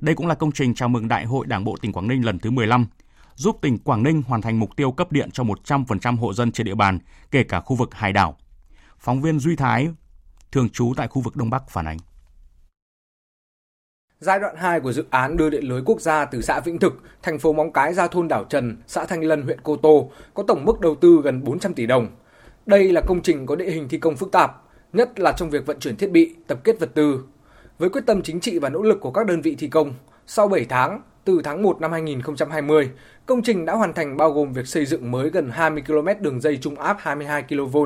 [0.00, 2.38] Đây cũng là công trình chào mừng Đại hội Đảng bộ tỉnh Quảng Ninh lần
[2.38, 2.86] thứ 15,
[3.34, 6.66] giúp tỉnh Quảng Ninh hoàn thành mục tiêu cấp điện cho 100% hộ dân trên
[6.66, 6.98] địa bàn,
[7.30, 8.36] kể cả khu vực hải đảo.
[8.98, 9.88] Phóng viên Duy Thái,
[10.52, 11.98] thường trú tại khu vực Đông Bắc phản ánh.
[14.24, 17.02] Giai đoạn 2 của dự án đưa điện lưới quốc gia từ xã Vĩnh Thực,
[17.22, 20.42] thành phố Móng Cái ra thôn Đảo Trần, xã Thanh Lân, huyện Cô Tô có
[20.42, 22.08] tổng mức đầu tư gần 400 tỷ đồng.
[22.66, 25.66] Đây là công trình có địa hình thi công phức tạp, nhất là trong việc
[25.66, 27.24] vận chuyển thiết bị, tập kết vật tư.
[27.78, 29.94] Với quyết tâm chính trị và nỗ lực của các đơn vị thi công,
[30.26, 32.90] sau 7 tháng, từ tháng 1 năm 2020,
[33.26, 36.40] công trình đã hoàn thành bao gồm việc xây dựng mới gần 20 km đường
[36.40, 37.78] dây trung áp 22 kV,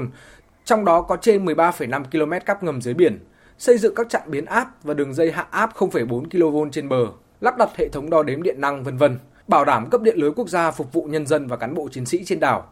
[0.65, 3.19] trong đó có trên 13,5 km cáp ngầm dưới biển,
[3.59, 7.07] xây dựng các trạm biến áp và đường dây hạ áp 0,4 kV trên bờ,
[7.41, 9.19] lắp đặt hệ thống đo đếm điện năng vân vân,
[9.49, 12.07] bảo đảm cấp điện lưới quốc gia phục vụ nhân dân và cán bộ chiến
[12.07, 12.67] sĩ trên đảo.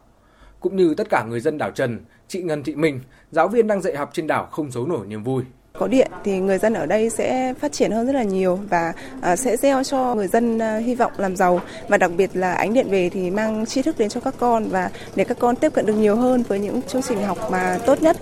[0.61, 3.83] Cũng như tất cả người dân đảo Trần, chị Ngân Thị Minh, giáo viên đang
[3.83, 5.43] dạy học trên đảo không giấu nổi niềm vui.
[5.79, 8.93] Có điện thì người dân ở đây sẽ phát triển hơn rất là nhiều và
[9.21, 12.53] à, sẽ gieo cho người dân à, hy vọng làm giàu và đặc biệt là
[12.53, 15.57] ánh điện về thì mang tri thức đến cho các con và để các con
[15.57, 18.17] tiếp cận được nhiều hơn với những chương trình học mà tốt nhất.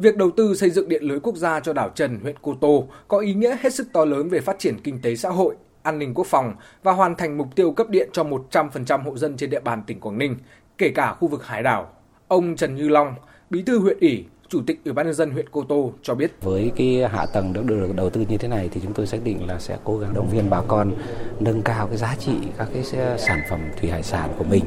[0.00, 2.88] Việc đầu tư xây dựng điện lưới quốc gia cho đảo Trần, huyện Cô Tô
[3.08, 5.98] có ý nghĩa hết sức to lớn về phát triển kinh tế xã hội, an
[5.98, 9.50] ninh quốc phòng và hoàn thành mục tiêu cấp điện cho 100% hộ dân trên
[9.50, 10.36] địa bàn tỉnh Quảng Ninh,
[10.78, 11.92] kể cả khu vực hải đảo.
[12.28, 13.14] Ông Trần Như Long,
[13.50, 16.32] Bí thư huyện ủy, Chủ tịch Ủy ban nhân dân huyện Cô Tô cho biết.
[16.42, 19.18] Với cái hạ tầng được được đầu tư như thế này thì chúng tôi xác
[19.24, 20.92] định là sẽ cố gắng động viên bà con
[21.40, 22.84] nâng cao cái giá trị các cái
[23.18, 24.64] sản phẩm thủy hải sản của mình,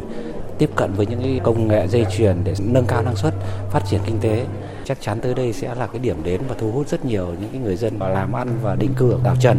[0.57, 3.33] tiếp cận với những cái công nghệ dây chuyền để nâng cao năng suất,
[3.71, 4.45] phát triển kinh tế.
[4.85, 7.49] Chắc chắn tới đây sẽ là cái điểm đến và thu hút rất nhiều những
[7.51, 9.57] cái người dân vào làm ăn và định cư ở đảo Trần.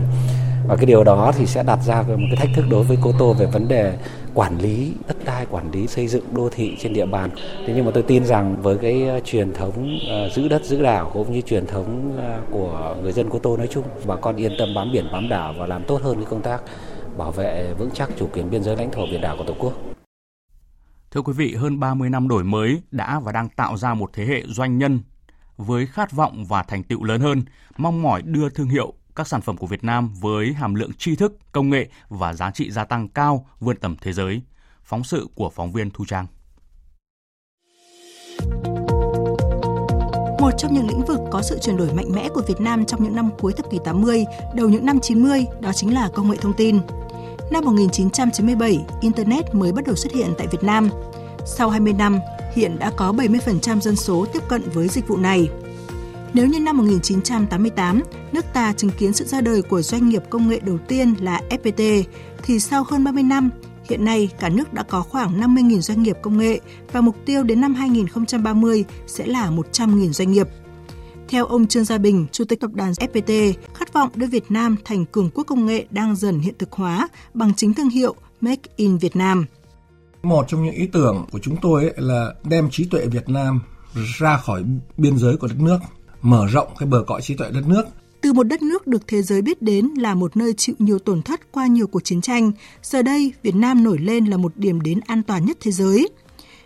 [0.68, 3.12] Và cái điều đó thì sẽ đặt ra một cái thách thức đối với Cô
[3.18, 3.98] Tô về vấn đề
[4.34, 7.30] quản lý đất đai, quản lý xây dựng đô thị trên địa bàn.
[7.66, 10.82] Thế nhưng mà tôi tin rằng với cái ờ, truyền thống uh, giữ đất giữ
[10.82, 14.36] đảo cũng như truyền thống uh, của người dân Cô Tô nói chung, bà con
[14.36, 16.60] yên tâm bám biển bám đảo và làm tốt hơn cái công tác
[17.16, 19.72] bảo vệ vững chắc chủ quyền biên giới lãnh thổ biển đảo của Tổ quốc.
[21.10, 24.24] Thưa quý vị, hơn 30 năm đổi mới đã và đang tạo ra một thế
[24.24, 25.00] hệ doanh nhân
[25.56, 27.42] với khát vọng và thành tựu lớn hơn,
[27.76, 31.16] mong mỏi đưa thương hiệu các sản phẩm của Việt Nam với hàm lượng tri
[31.16, 34.42] thức, công nghệ và giá trị gia tăng cao vươn tầm thế giới.
[34.84, 36.26] Phóng sự của phóng viên Thu Trang.
[40.40, 43.04] Một trong những lĩnh vực có sự chuyển đổi mạnh mẽ của Việt Nam trong
[43.04, 44.24] những năm cuối thập kỷ 80,
[44.54, 46.80] đầu những năm 90 đó chính là công nghệ thông tin.
[47.50, 50.88] Năm 1997, Internet mới bắt đầu xuất hiện tại Việt Nam.
[51.46, 52.18] Sau 20 năm,
[52.54, 55.48] hiện đã có 70% dân số tiếp cận với dịch vụ này.
[56.34, 58.02] Nếu như năm 1988,
[58.34, 61.40] nước ta chứng kiến sự ra đời của doanh nghiệp công nghệ đầu tiên là
[61.50, 62.02] FPT,
[62.42, 63.50] thì sau hơn 30 năm,
[63.88, 66.60] hiện nay cả nước đã có khoảng 50.000 doanh nghiệp công nghệ
[66.92, 70.48] và mục tiêu đến năm 2030 sẽ là 100.000 doanh nghiệp.
[71.28, 74.76] Theo ông Trương Gia Bình, Chủ tịch tập đoàn FPT, khát vọng đưa Việt Nam
[74.84, 78.70] thành cường quốc công nghệ đang dần hiện thực hóa bằng chính thương hiệu Make
[78.76, 79.46] in Việt Nam.
[80.22, 83.60] Một trong những ý tưởng của chúng tôi là đem trí tuệ Việt Nam
[84.18, 84.64] ra khỏi
[84.96, 85.78] biên giới của đất nước
[86.22, 87.84] mở rộng cái bờ cõi trí tuệ đất nước.
[88.24, 91.22] Từ một đất nước được thế giới biết đến là một nơi chịu nhiều tổn
[91.22, 94.80] thất qua nhiều cuộc chiến tranh, giờ đây Việt Nam nổi lên là một điểm
[94.80, 96.08] đến an toàn nhất thế giới.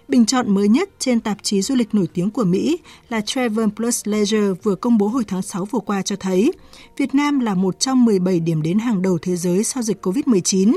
[0.09, 3.69] Bình chọn mới nhất trên tạp chí du lịch nổi tiếng của Mỹ là Travel
[3.77, 6.53] Plus Leisure vừa công bố hồi tháng 6 vừa qua cho thấy
[6.97, 10.77] Việt Nam là một trong 17 điểm đến hàng đầu thế giới sau dịch COVID-19.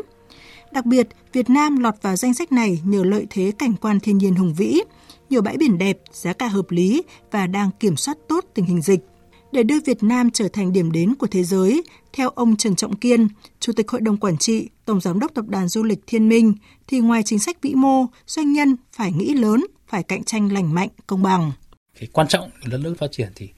[0.72, 4.18] Đặc biệt, Việt Nam lọt vào danh sách này nhờ lợi thế cảnh quan thiên
[4.18, 4.82] nhiên hùng vĩ,
[5.30, 8.82] nhiều bãi biển đẹp, giá cả hợp lý và đang kiểm soát tốt tình hình
[8.82, 9.00] dịch.
[9.52, 11.84] Để đưa Việt Nam trở thành điểm đến của thế giới,
[12.14, 13.28] theo ông Trần Trọng Kiên,
[13.60, 16.54] Chủ tịch Hội đồng Quản trị, Tổng Giám đốc Tập đoàn Du lịch Thiên Minh,
[16.88, 20.74] thì ngoài chính sách vĩ mô, doanh nhân phải nghĩ lớn, phải cạnh tranh lành
[20.74, 21.52] mạnh, công bằng.
[22.00, 23.50] Cái quan trọng đất nước phát triển thì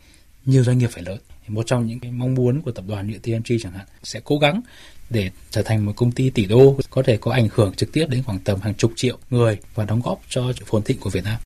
[0.46, 1.18] nhiều doanh nghiệp phải lớn.
[1.48, 4.38] Một trong những cái mong muốn của tập đoàn nhựa TMG chẳng hạn sẽ cố
[4.38, 4.62] gắng
[5.10, 8.06] để trở thành một công ty tỷ đô có thể có ảnh hưởng trực tiếp
[8.10, 11.24] đến khoảng tầm hàng chục triệu người và đóng góp cho phồn thịnh của Việt
[11.24, 11.40] Nam.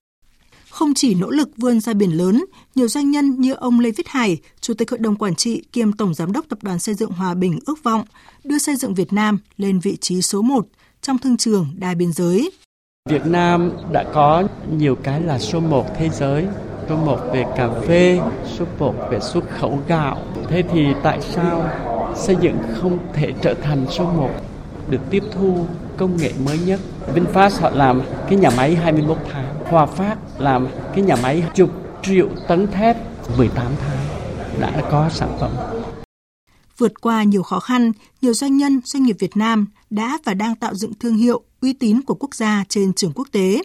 [0.77, 4.07] Không chỉ nỗ lực vươn ra biển lớn, nhiều doanh nhân như ông Lê Viết
[4.07, 7.11] Hải, Chủ tịch Hội đồng Quản trị kiêm Tổng Giám đốc Tập đoàn Xây dựng
[7.11, 8.01] Hòa Bình ước vọng
[8.43, 10.65] đưa xây dựng Việt Nam lên vị trí số 1
[11.01, 12.51] trong thương trường đa biên giới.
[13.09, 14.43] Việt Nam đã có
[14.77, 16.45] nhiều cái là số 1 thế giới,
[16.89, 18.19] số 1 về cà phê,
[18.57, 20.21] số 1 về xuất khẩu gạo.
[20.47, 21.69] Thế thì tại sao
[22.15, 24.29] xây dựng không thể trở thành số 1
[24.89, 25.65] được tiếp thu
[25.97, 26.79] công nghệ mới nhất.
[27.15, 31.69] VinFast họ làm cái nhà máy 21 tháng, Hòa Phát làm cái nhà máy chục
[32.03, 32.97] triệu tấn thép
[33.38, 33.97] 18 tháng
[34.60, 35.51] đã có sản phẩm.
[36.77, 40.56] Vượt qua nhiều khó khăn, nhiều doanh nhân, doanh nghiệp Việt Nam đã và đang
[40.56, 43.62] tạo dựng thương hiệu, uy tín của quốc gia trên trường quốc tế.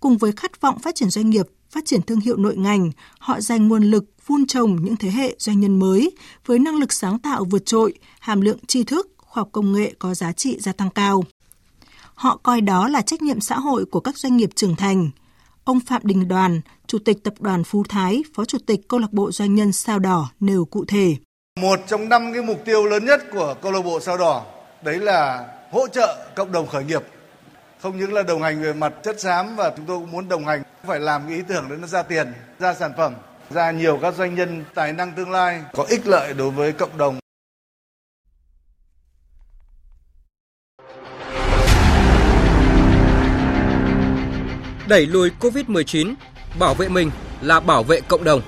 [0.00, 3.40] Cùng với khát vọng phát triển doanh nghiệp, phát triển thương hiệu nội ngành, họ
[3.40, 6.10] dành nguồn lực vun trồng những thế hệ doanh nhân mới
[6.46, 9.94] với năng lực sáng tạo vượt trội, hàm lượng tri thức, khoa học công nghệ
[9.98, 11.24] có giá trị gia tăng cao.
[12.14, 15.10] Họ coi đó là trách nhiệm xã hội của các doanh nghiệp trưởng thành.
[15.68, 19.12] Ông Phạm Đình Đoàn, Chủ tịch Tập đoàn Phú Thái, Phó Chủ tịch Câu lạc
[19.12, 21.16] bộ Doanh nhân Sao Đỏ nêu cụ thể.
[21.60, 24.44] Một trong năm cái mục tiêu lớn nhất của câu lạc bộ Sao Đỏ
[24.82, 27.02] đấy là hỗ trợ cộng đồng khởi nghiệp.
[27.80, 30.46] Không những là đồng hành về mặt chất xám và chúng tôi cũng muốn đồng
[30.46, 33.14] hành phải làm cái ý tưởng để nó ra tiền, ra sản phẩm
[33.50, 36.98] ra nhiều các doanh nhân tài năng tương lai có ích lợi đối với cộng
[36.98, 37.18] đồng.
[44.88, 46.14] Đẩy lùi Covid-19,
[46.58, 48.40] bảo vệ mình là bảo vệ cộng đồng.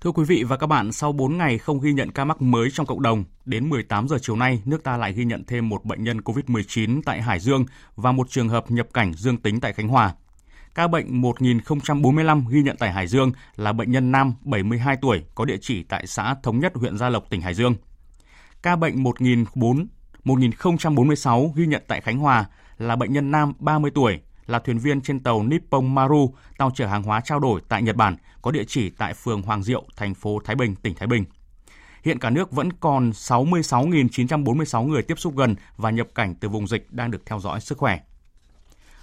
[0.00, 2.70] Thưa quý vị và các bạn, sau 4 ngày không ghi nhận ca mắc mới
[2.72, 5.84] trong cộng đồng, đến 18 giờ chiều nay, nước ta lại ghi nhận thêm một
[5.84, 7.64] bệnh nhân COVID-19 tại Hải Dương
[7.96, 10.14] và một trường hợp nhập cảnh dương tính tại Khánh Hòa.
[10.74, 15.44] Ca bệnh 1045 ghi nhận tại Hải Dương là bệnh nhân nam 72 tuổi có
[15.44, 17.74] địa chỉ tại xã Thống Nhất, huyện Gia Lộc, tỉnh Hải Dương.
[18.62, 19.86] Ca bệnh 1004
[20.26, 22.44] 1046 ghi nhận tại Khánh Hòa
[22.78, 26.86] là bệnh nhân nam 30 tuổi là thuyền viên trên tàu Nippon Maru, tàu chở
[26.86, 30.14] hàng hóa trao đổi tại Nhật Bản, có địa chỉ tại phường Hoàng Diệu, thành
[30.14, 31.24] phố Thái Bình, tỉnh Thái Bình.
[32.04, 36.66] Hiện cả nước vẫn còn 66.946 người tiếp xúc gần và nhập cảnh từ vùng
[36.66, 38.00] dịch đang được theo dõi sức khỏe.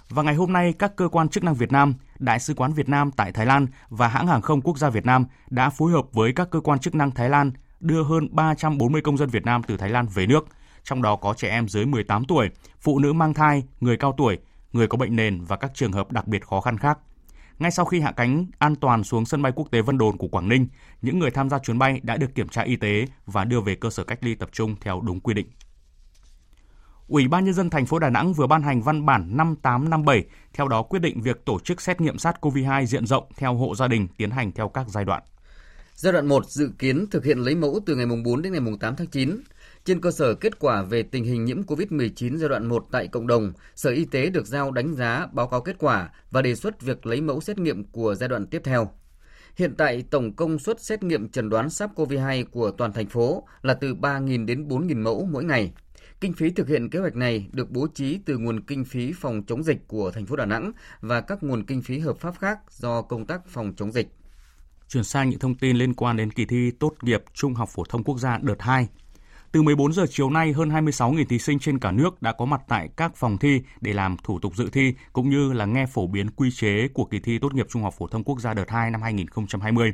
[0.08, 2.88] Và ngày hôm nay, các cơ quan chức năng Việt Nam, Đại sứ quán Việt
[2.88, 6.04] Nam tại Thái Lan và hãng hàng không quốc gia Việt Nam đã phối hợp
[6.12, 9.62] với các cơ quan chức năng Thái Lan đưa hơn 340 công dân Việt Nam
[9.62, 10.46] từ Thái Lan về nước,
[10.84, 14.38] trong đó có trẻ em dưới 18 tuổi, phụ nữ mang thai, người cao tuổi,
[14.72, 16.98] người có bệnh nền và các trường hợp đặc biệt khó khăn khác.
[17.58, 20.28] Ngay sau khi hạ cánh an toàn xuống sân bay quốc tế Vân Đồn của
[20.28, 20.68] Quảng Ninh,
[21.02, 23.74] những người tham gia chuyến bay đã được kiểm tra y tế và đưa về
[23.74, 25.46] cơ sở cách ly tập trung theo đúng quy định.
[27.08, 30.68] Ủy ban nhân dân thành phố Đà Nẵng vừa ban hành văn bản 5857, theo
[30.68, 34.08] đó quyết định việc tổ chức xét nghiệm SARS-CoV-2 diện rộng theo hộ gia đình
[34.16, 35.22] tiến hành theo các giai đoạn.
[35.94, 38.96] Giai đoạn 1 dự kiến thực hiện lấy mẫu từ ngày 4 đến ngày 8
[38.96, 39.40] tháng 9.
[39.84, 43.26] Trên cơ sở kết quả về tình hình nhiễm COVID-19 giai đoạn 1 tại cộng
[43.26, 46.80] đồng, Sở Y tế được giao đánh giá báo cáo kết quả và đề xuất
[46.82, 48.90] việc lấy mẫu xét nghiệm của giai đoạn tiếp theo.
[49.56, 53.74] Hiện tại, tổng công suất xét nghiệm chẩn đoán SARS-CoV-2 của toàn thành phố là
[53.74, 55.72] từ 3.000 đến 4.000 mẫu mỗi ngày.
[56.20, 59.42] Kinh phí thực hiện kế hoạch này được bố trí từ nguồn kinh phí phòng
[59.46, 62.58] chống dịch của thành phố Đà Nẵng và các nguồn kinh phí hợp pháp khác
[62.70, 64.08] do công tác phòng chống dịch.
[64.88, 67.84] Chuyển sang những thông tin liên quan đến kỳ thi tốt nghiệp Trung học phổ
[67.84, 68.88] thông quốc gia đợt 2
[69.54, 72.60] từ 14 giờ chiều nay, hơn 26.000 thí sinh trên cả nước đã có mặt
[72.68, 76.06] tại các phòng thi để làm thủ tục dự thi cũng như là nghe phổ
[76.06, 78.70] biến quy chế của kỳ thi tốt nghiệp Trung học phổ thông quốc gia đợt
[78.70, 79.92] 2 năm 2020.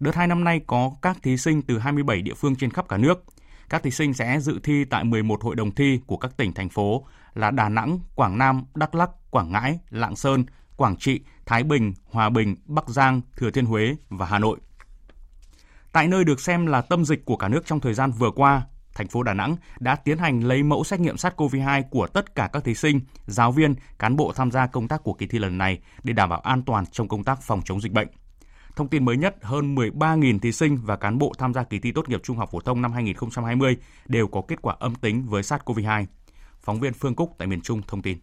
[0.00, 2.96] Đợt 2 năm nay có các thí sinh từ 27 địa phương trên khắp cả
[2.96, 3.24] nước.
[3.68, 6.68] Các thí sinh sẽ dự thi tại 11 hội đồng thi của các tỉnh thành
[6.68, 10.44] phố là Đà Nẵng, Quảng Nam, Đắk Lắk, Quảng Ngãi, Lạng Sơn,
[10.76, 14.58] Quảng Trị, Thái Bình, Hòa Bình, Bắc Giang, Thừa Thiên Huế và Hà Nội.
[15.92, 18.62] Tại nơi được xem là tâm dịch của cả nước trong thời gian vừa qua,
[19.00, 22.50] thành phố Đà Nẵng đã tiến hành lấy mẫu xét nghiệm SARS-CoV-2 của tất cả
[22.52, 25.58] các thí sinh, giáo viên, cán bộ tham gia công tác của kỳ thi lần
[25.58, 28.08] này để đảm bảo an toàn trong công tác phòng chống dịch bệnh.
[28.76, 31.92] Thông tin mới nhất, hơn 13.000 thí sinh và cán bộ tham gia kỳ thi
[31.92, 35.42] tốt nghiệp trung học phổ thông năm 2020 đều có kết quả âm tính với
[35.42, 36.04] SARS-CoV-2.
[36.60, 38.18] Phóng viên Phương Cúc tại miền Trung thông tin.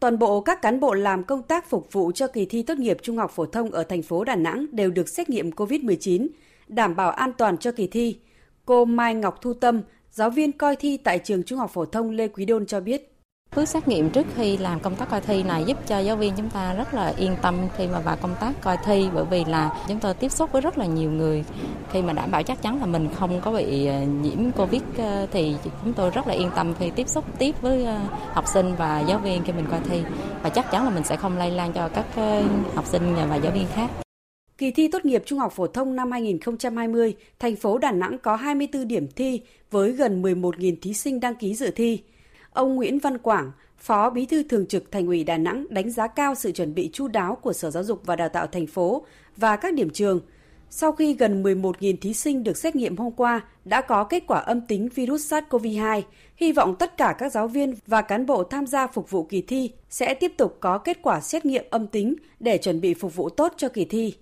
[0.00, 2.96] Toàn bộ các cán bộ làm công tác phục vụ cho kỳ thi tốt nghiệp
[3.02, 6.28] trung học phổ thông ở thành phố Đà Nẵng đều được xét nghiệm COVID-19,
[6.68, 8.20] đảm bảo an toàn cho kỳ thi.
[8.68, 12.10] Cô Mai Ngọc Thu Tâm, giáo viên coi thi tại trường Trung học phổ thông
[12.10, 13.14] Lê Quý Đôn cho biết.
[13.56, 16.32] Bước xét nghiệm trước khi làm công tác coi thi này giúp cho giáo viên
[16.36, 19.44] chúng ta rất là yên tâm khi mà vào công tác coi thi bởi vì
[19.44, 21.44] là chúng tôi tiếp xúc với rất là nhiều người
[21.90, 25.26] khi mà đảm bảo chắc chắn là mình không có bị ờ, nhiễm Covid ờ,
[25.30, 27.98] thì chúng tôi rất là yên tâm khi tiếp xúc tiếp với ờ,
[28.32, 30.02] học sinh và giáo viên khi mình coi thi
[30.42, 32.06] và chắc chắn là mình sẽ không lây lan cho các
[32.74, 33.90] học sinh và giáo viên khác.
[34.58, 38.36] Kỳ thi tốt nghiệp trung học phổ thông năm 2020, thành phố Đà Nẵng có
[38.36, 39.40] 24 điểm thi
[39.70, 42.02] với gần 11.000 thí sinh đăng ký dự thi.
[42.52, 46.06] Ông Nguyễn Văn Quảng, Phó Bí thư Thường trực Thành ủy Đà Nẵng đánh giá
[46.06, 49.04] cao sự chuẩn bị chu đáo của Sở Giáo dục và Đào tạo thành phố
[49.36, 50.20] và các điểm trường.
[50.70, 54.38] Sau khi gần 11.000 thí sinh được xét nghiệm hôm qua đã có kết quả
[54.38, 56.02] âm tính virus SARS-CoV-2,
[56.36, 59.42] hy vọng tất cả các giáo viên và cán bộ tham gia phục vụ kỳ
[59.42, 63.16] thi sẽ tiếp tục có kết quả xét nghiệm âm tính để chuẩn bị phục
[63.16, 64.14] vụ tốt cho kỳ thi.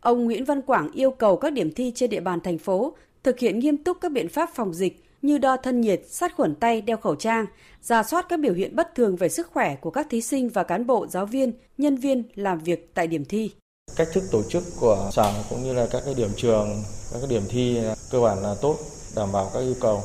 [0.00, 3.38] Ông Nguyễn Văn Quảng yêu cầu các điểm thi trên địa bàn thành phố thực
[3.38, 6.80] hiện nghiêm túc các biện pháp phòng dịch như đo thân nhiệt, sát khuẩn tay,
[6.80, 7.46] đeo khẩu trang,
[7.82, 10.62] ra soát các biểu hiện bất thường về sức khỏe của các thí sinh và
[10.62, 13.50] cán bộ, giáo viên, nhân viên làm việc tại điểm thi.
[13.96, 16.68] Cách thức tổ chức của sở cũng như là các cái điểm trường,
[17.12, 17.78] các cái điểm thi
[18.10, 18.76] cơ bản là tốt,
[19.16, 20.02] đảm bảo các yêu cầu.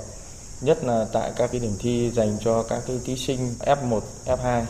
[0.62, 4.64] Nhất là tại các cái điểm thi dành cho các cái thí sinh F1, F2.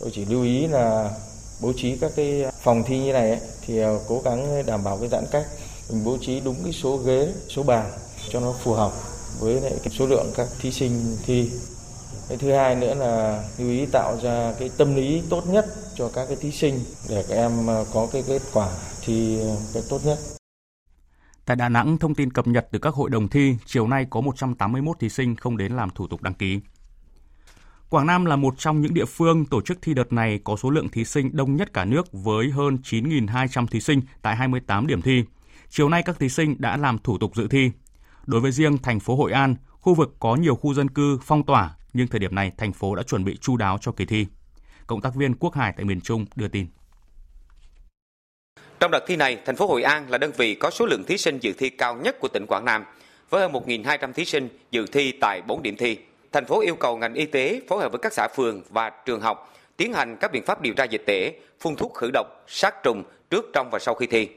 [0.00, 1.10] Tôi chỉ lưu ý là
[1.60, 4.98] bố trí các cái phòng thi như này ấy, thì ờ, cố gắng đảm bảo
[4.98, 5.46] cái giãn cách
[5.92, 7.90] mình bố trí đúng cái số ghế số bàn
[8.30, 8.92] cho nó phù hợp
[9.40, 11.50] với lại cái số lượng các thí sinh thi
[12.28, 16.10] cái thứ hai nữa là lưu ý tạo ra cái tâm lý tốt nhất cho
[16.14, 16.74] các cái thí sinh
[17.08, 18.68] để các em ờ, có cái kết quả
[19.00, 19.38] thi
[19.74, 20.18] cái tốt nhất
[21.50, 24.20] Tại Đà Nẵng, thông tin cập nhật từ các hội đồng thi, chiều nay có
[24.20, 26.60] 181 thí sinh không đến làm thủ tục đăng ký.
[27.90, 30.70] Quảng Nam là một trong những địa phương tổ chức thi đợt này có số
[30.70, 35.02] lượng thí sinh đông nhất cả nước với hơn 9.200 thí sinh tại 28 điểm
[35.02, 35.24] thi.
[35.68, 37.70] Chiều nay các thí sinh đã làm thủ tục dự thi.
[38.26, 41.46] Đối với riêng thành phố Hội An, khu vực có nhiều khu dân cư phong
[41.46, 44.26] tỏa, nhưng thời điểm này thành phố đã chuẩn bị chu đáo cho kỳ thi.
[44.86, 46.66] Cộng tác viên Quốc Hải tại miền Trung đưa tin.
[48.80, 51.18] Trong đợt thi này, thành phố Hội An là đơn vị có số lượng thí
[51.18, 52.84] sinh dự thi cao nhất của tỉnh Quảng Nam,
[53.30, 55.96] với hơn 1.200 thí sinh dự thi tại 4 điểm thi.
[56.32, 59.20] Thành phố yêu cầu ngành y tế phối hợp với các xã phường và trường
[59.20, 62.74] học tiến hành các biện pháp điều tra dịch tễ, phun thuốc khử độc, sát
[62.82, 64.28] trùng trước, trong và sau khi thi.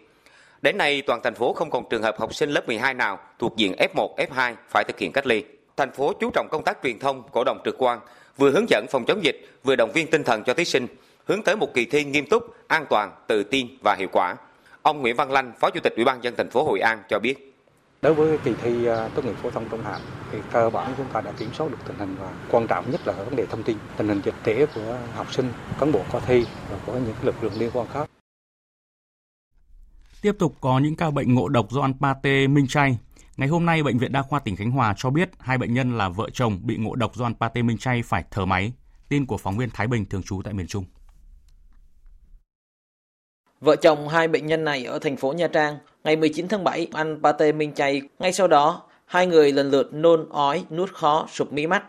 [0.62, 3.58] Đến nay, toàn thành phố không còn trường hợp học sinh lớp 12 nào thuộc
[3.58, 5.44] diện F1, F2 phải thực hiện cách ly.
[5.78, 8.00] Thành phố chú trọng công tác truyền thông, cổ động trực quan,
[8.38, 10.88] vừa hướng dẫn phòng chống dịch, vừa động viên tinh thần cho thí sinh,
[11.26, 14.36] hướng tới một kỳ thi nghiêm túc, an toàn, tự tin và hiệu quả.
[14.82, 17.20] Ông Nguyễn Văn Lanh, Phó Chủ tịch Ủy ban dân thành phố Hội An cho
[17.20, 17.53] biết.
[18.04, 20.02] Đối với kỳ thi à, tốt nghiệp phổ thông trung học
[20.32, 23.02] thì cơ bản chúng ta đã kiểm soát được tình hình và quan trọng nhất
[23.06, 26.22] là vấn đề thông tin, tình hình dịch tễ của học sinh, cán bộ coi
[26.26, 28.10] thi và của những lực lượng liên quan khác.
[30.22, 33.00] Tiếp tục có những ca bệnh ngộ độc do ăn pate minh chay.
[33.38, 35.98] Ngày hôm nay, Bệnh viện Đa khoa tỉnh Khánh Hòa cho biết hai bệnh nhân
[35.98, 38.74] là vợ chồng bị ngộ độc do ăn pate minh chay phải thở máy.
[39.10, 40.86] Tin của phóng viên Thái Bình thường trú tại miền Trung.
[43.64, 46.88] Vợ chồng hai bệnh nhân này ở thành phố Nha Trang ngày 19 tháng 7
[46.92, 48.02] ăn pate minh chay.
[48.20, 51.84] Ngay sau đó, hai người lần lượt nôn ói, nuốt khó, sụp mí mắt.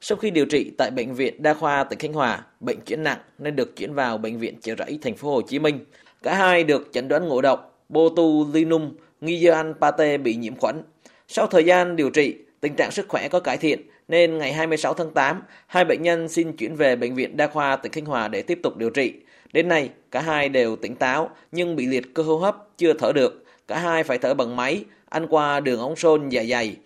[0.00, 3.18] Sau khi điều trị tại bệnh viện Đa khoa tỉnh Khánh Hòa, bệnh chuyển nặng
[3.38, 5.84] nên được chuyển vào bệnh viện Chợ Rẫy thành phố Hồ Chí Minh.
[6.22, 10.82] Cả hai được chẩn đoán ngộ độc botulinum nghi do ăn pate bị nhiễm khuẩn.
[11.28, 14.94] Sau thời gian điều trị, tình trạng sức khỏe có cải thiện nên ngày 26
[14.94, 18.28] tháng 8, hai bệnh nhân xin chuyển về bệnh viện Đa khoa tỉnh Khánh Hòa
[18.28, 19.12] để tiếp tục điều trị.
[19.52, 23.12] Đến nay, cả hai đều tỉnh táo nhưng bị liệt cơ hô hấp, chưa thở
[23.12, 23.44] được.
[23.68, 26.76] Cả hai phải thở bằng máy, ăn qua đường ống sôn dạ dày.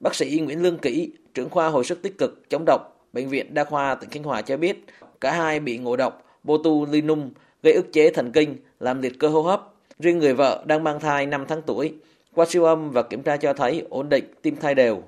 [0.00, 3.54] Bác sĩ Nguyễn Lương Kỹ trưởng khoa hồi sức tích cực chống độc, bệnh viện
[3.54, 4.84] Đa khoa tỉnh Khánh Hòa cho biết,
[5.20, 7.30] cả hai bị ngộ độc botulinum
[7.62, 9.68] gây ức chế thần kinh, làm liệt cơ hô hấp.
[9.98, 11.94] Riêng người vợ đang mang thai 5 tháng tuổi,
[12.34, 15.02] qua siêu âm và kiểm tra cho thấy ổn định, tim thai đều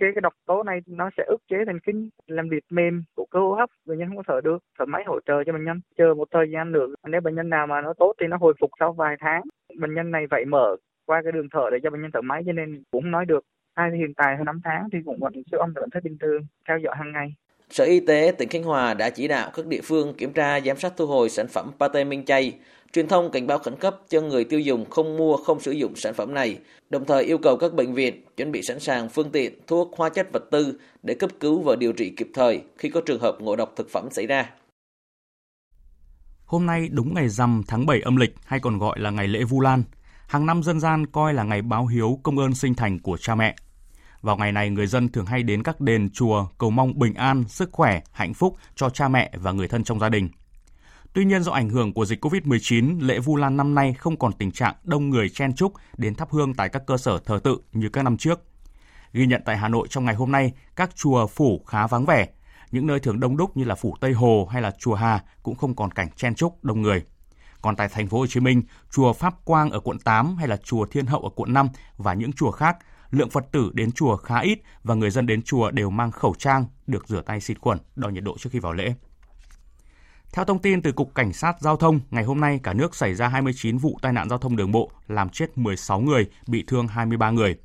[0.00, 3.26] cái cái độc tố này nó sẽ ức chế thần kinh làm liệt mềm của
[3.30, 3.70] cơ hô hấp.
[3.86, 5.80] Bệnh nhân không có thở được, thở máy hỗ trợ cho bệnh nhân.
[5.98, 8.54] Chờ một thời gian được nếu bệnh nhân nào mà nó tốt thì nó hồi
[8.60, 9.42] phục sau vài tháng.
[9.78, 10.76] Bệnh nhân này vậy mở
[11.06, 13.44] qua cái đường thở để cho bệnh nhân thở máy, cho nên cũng nói được.
[13.76, 16.42] Hai hiện tại hơn 5 tháng thì cũng vẫn siêu âm, vẫn thấy bình thường,
[16.68, 17.34] theo dõi hàng ngày.
[17.70, 20.78] Sở Y tế tỉnh Khánh Hòa đã chỉ đạo các địa phương kiểm tra giám
[20.78, 22.52] sát thu hồi sản phẩm pate minh chay
[22.92, 25.96] truyền thông cảnh báo khẩn cấp cho người tiêu dùng không mua, không sử dụng
[25.96, 26.58] sản phẩm này,
[26.90, 30.08] đồng thời yêu cầu các bệnh viện chuẩn bị sẵn sàng phương tiện, thuốc, hóa
[30.08, 33.36] chất vật tư để cấp cứu và điều trị kịp thời khi có trường hợp
[33.40, 34.50] ngộ độc thực phẩm xảy ra.
[36.44, 39.44] Hôm nay đúng ngày rằm tháng 7 âm lịch hay còn gọi là ngày lễ
[39.44, 39.82] Vu Lan,
[40.26, 43.34] hàng năm dân gian coi là ngày báo hiếu công ơn sinh thành của cha
[43.34, 43.56] mẹ.
[44.22, 47.44] Vào ngày này, người dân thường hay đến các đền chùa cầu mong bình an,
[47.48, 50.28] sức khỏe, hạnh phúc cho cha mẹ và người thân trong gia đình.
[51.12, 54.32] Tuy nhiên do ảnh hưởng của dịch COVID-19, lễ Vu Lan năm nay không còn
[54.32, 57.58] tình trạng đông người chen chúc đến thắp hương tại các cơ sở thờ tự
[57.72, 58.40] như các năm trước.
[59.12, 62.28] Ghi nhận tại Hà Nội trong ngày hôm nay, các chùa phủ khá vắng vẻ.
[62.70, 65.54] Những nơi thường đông đúc như là phủ Tây Hồ hay là chùa Hà cũng
[65.54, 67.02] không còn cảnh chen chúc đông người.
[67.62, 70.56] Còn tại thành phố Hồ Chí Minh, chùa Pháp Quang ở quận 8 hay là
[70.56, 72.76] chùa Thiên Hậu ở quận 5 và những chùa khác,
[73.10, 76.34] lượng Phật tử đến chùa khá ít và người dân đến chùa đều mang khẩu
[76.38, 78.94] trang, được rửa tay xịt khuẩn, đo nhiệt độ trước khi vào lễ.
[80.32, 83.14] Theo thông tin từ Cục Cảnh sát Giao thông, ngày hôm nay cả nước xảy
[83.14, 86.88] ra 29 vụ tai nạn giao thông đường bộ, làm chết 16 người, bị thương
[86.88, 87.56] 23 người.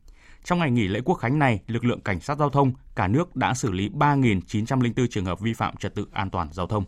[0.43, 3.35] Trong ngày nghỉ lễ quốc khánh này, lực lượng cảnh sát giao thông cả nước
[3.35, 6.83] đã xử lý 3.904 trường hợp vi phạm trật tự an toàn giao thông.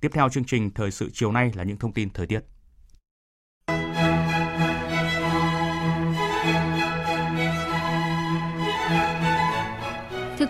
[0.00, 2.40] Tiếp theo chương trình thời sự chiều nay là những thông tin thời tiết.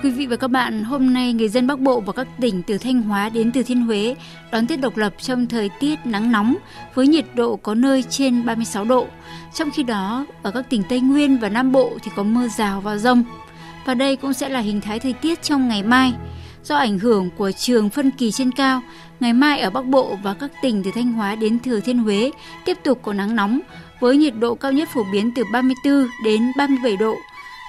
[0.03, 2.78] Quý vị và các bạn, hôm nay người dân Bắc Bộ và các tỉnh từ
[2.78, 4.16] Thanh Hóa đến Thừa Thiên Huế
[4.53, 6.57] đón Tết độc lập trong thời tiết nắng nóng
[6.94, 9.07] với nhiệt độ có nơi trên 36 độ.
[9.55, 12.80] Trong khi đó, ở các tỉnh Tây Nguyên và Nam Bộ thì có mưa rào
[12.80, 13.24] và rông.
[13.84, 16.14] Và đây cũng sẽ là hình thái thời tiết trong ngày mai.
[16.64, 18.82] Do ảnh hưởng của trường phân kỳ trên cao,
[19.20, 22.30] ngày mai ở Bắc Bộ và các tỉnh từ Thanh Hóa đến Thừa Thiên Huế
[22.64, 23.61] tiếp tục có nắng nóng
[24.00, 27.16] với nhiệt độ cao nhất phổ biến từ 34 đến 37 độ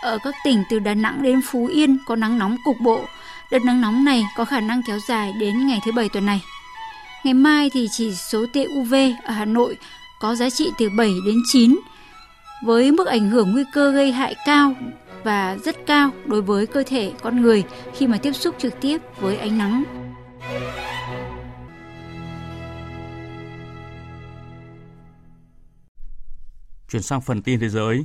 [0.04, 3.06] ở các tỉnh từ Đà Nẵng đến Phú Yên có nắng nóng cục bộ.
[3.52, 6.42] Đợt nắng nóng này có khả năng kéo dài đến ngày thứ Bảy tuần này.
[7.24, 9.78] Ngày mai thì chỉ số tia UV ở Hà Nội
[10.20, 11.76] có giá trị từ 7 đến 9
[12.66, 14.74] với mức ảnh hưởng nguy cơ gây hại cao
[15.24, 18.98] và rất cao đối với cơ thể con người khi mà tiếp xúc trực tiếp
[19.20, 19.84] với ánh nắng.
[26.90, 28.04] Chuyển sang phần tin thế giới.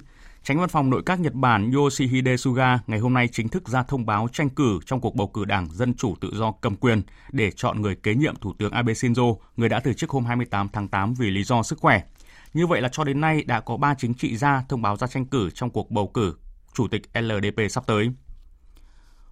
[0.49, 3.83] Tránh văn phòng nội các Nhật Bản Yoshihide Suga ngày hôm nay chính thức ra
[3.83, 7.03] thông báo tranh cử trong cuộc bầu cử Đảng Dân Chủ Tự do cầm quyền
[7.33, 10.69] để chọn người kế nhiệm Thủ tướng Abe Shinzo, người đã từ chức hôm 28
[10.73, 12.03] tháng 8 vì lý do sức khỏe.
[12.55, 15.07] Như vậy là cho đến nay đã có 3 chính trị gia thông báo ra
[15.07, 16.35] tranh cử trong cuộc bầu cử
[16.75, 18.11] Chủ tịch LDP sắp tới.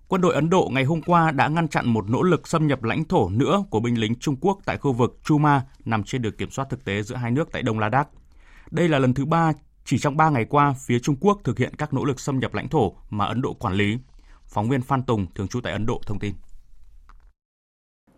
[0.08, 2.82] Quân đội Ấn Độ ngày hôm qua đã ngăn chặn một nỗ lực xâm nhập
[2.82, 6.36] lãnh thổ nữa của binh lính Trung Quốc tại khu vực Chuma nằm trên đường
[6.36, 8.08] kiểm soát thực tế giữa hai nước tại Đông Ladakh.
[8.70, 9.52] Đây là lần thứ ba
[9.86, 12.54] chỉ trong 3 ngày qua, phía Trung Quốc thực hiện các nỗ lực xâm nhập
[12.54, 13.98] lãnh thổ mà Ấn Độ quản lý.
[14.46, 16.34] Phóng viên Phan Tùng, thường trú tại Ấn Độ thông tin.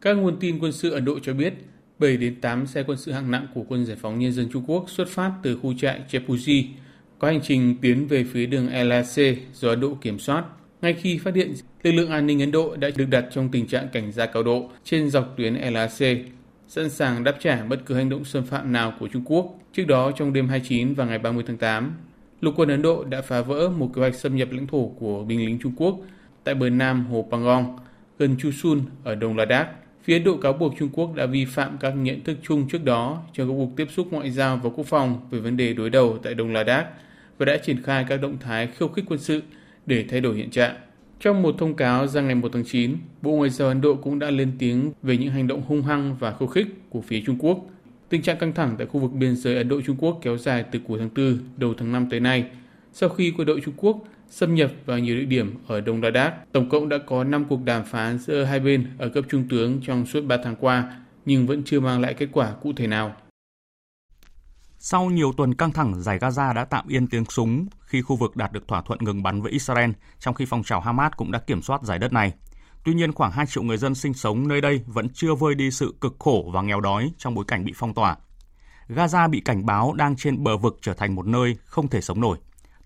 [0.00, 1.54] Các nguồn tin quân sự Ấn Độ cho biết,
[1.98, 4.64] 7 đến 8 xe quân sự hạng nặng của quân giải phóng nhân dân Trung
[4.66, 6.64] Quốc xuất phát từ khu trại Chepuji,
[7.18, 10.44] có hành trình tiến về phía đường LAC do Ấn Độ kiểm soát.
[10.82, 13.66] Ngay khi phát hiện, lực lượng an ninh Ấn Độ đã được đặt trong tình
[13.66, 16.18] trạng cảnh giác cao độ trên dọc tuyến LAC,
[16.68, 19.58] sẵn sàng đáp trả bất cứ hành động xâm phạm nào của Trung Quốc.
[19.78, 21.92] Trước đó, trong đêm 29 và ngày 30 tháng 8,
[22.40, 25.24] lục quân Ấn Độ đã phá vỡ một kế hoạch xâm nhập lãnh thổ của
[25.24, 25.98] binh lính Trung Quốc
[26.44, 27.78] tại bờ nam hồ Pangong,
[28.18, 29.68] gần Chushul ở Đông Ladakh.
[30.02, 32.84] Phía Ấn Độ cáo buộc Trung Quốc đã vi phạm các nhận thức chung trước
[32.84, 35.90] đó trong các cuộc tiếp xúc ngoại giao và quốc phòng về vấn đề đối
[35.90, 36.86] đầu tại Đông Ladakh
[37.38, 39.42] và đã triển khai các động thái khiêu khích quân sự
[39.86, 40.76] để thay đổi hiện trạng.
[41.20, 44.18] Trong một thông cáo ra ngày 1 tháng 9, Bộ Ngoại giao Ấn Độ cũng
[44.18, 47.36] đã lên tiếng về những hành động hung hăng và khiêu khích của phía Trung
[47.38, 47.58] Quốc.
[48.09, 50.80] Tình trạng căng thẳng tại khu vực biên giới Ấn Độ-Trung Quốc kéo dài từ
[50.88, 52.44] cuối tháng 4, đầu tháng 5 tới nay.
[52.92, 53.98] Sau khi quân đội Trung Quốc
[54.30, 57.64] xâm nhập vào nhiều địa điểm ở Đông Ladakh, tổng cộng đã có 5 cuộc
[57.64, 60.96] đàm phán giữa hai bên ở cấp trung tướng trong suốt 3 tháng qua,
[61.26, 63.16] nhưng vẫn chưa mang lại kết quả cụ thể nào.
[64.78, 68.36] Sau nhiều tuần căng thẳng, giải Gaza đã tạm yên tiếng súng khi khu vực
[68.36, 71.38] đạt được thỏa thuận ngừng bắn với Israel, trong khi phong trào Hamas cũng đã
[71.38, 72.32] kiểm soát giải đất này.
[72.84, 75.70] Tuy nhiên, khoảng 2 triệu người dân sinh sống nơi đây vẫn chưa vơi đi
[75.70, 78.16] sự cực khổ và nghèo đói trong bối cảnh bị phong tỏa.
[78.88, 82.20] Gaza bị cảnh báo đang trên bờ vực trở thành một nơi không thể sống
[82.20, 82.38] nổi.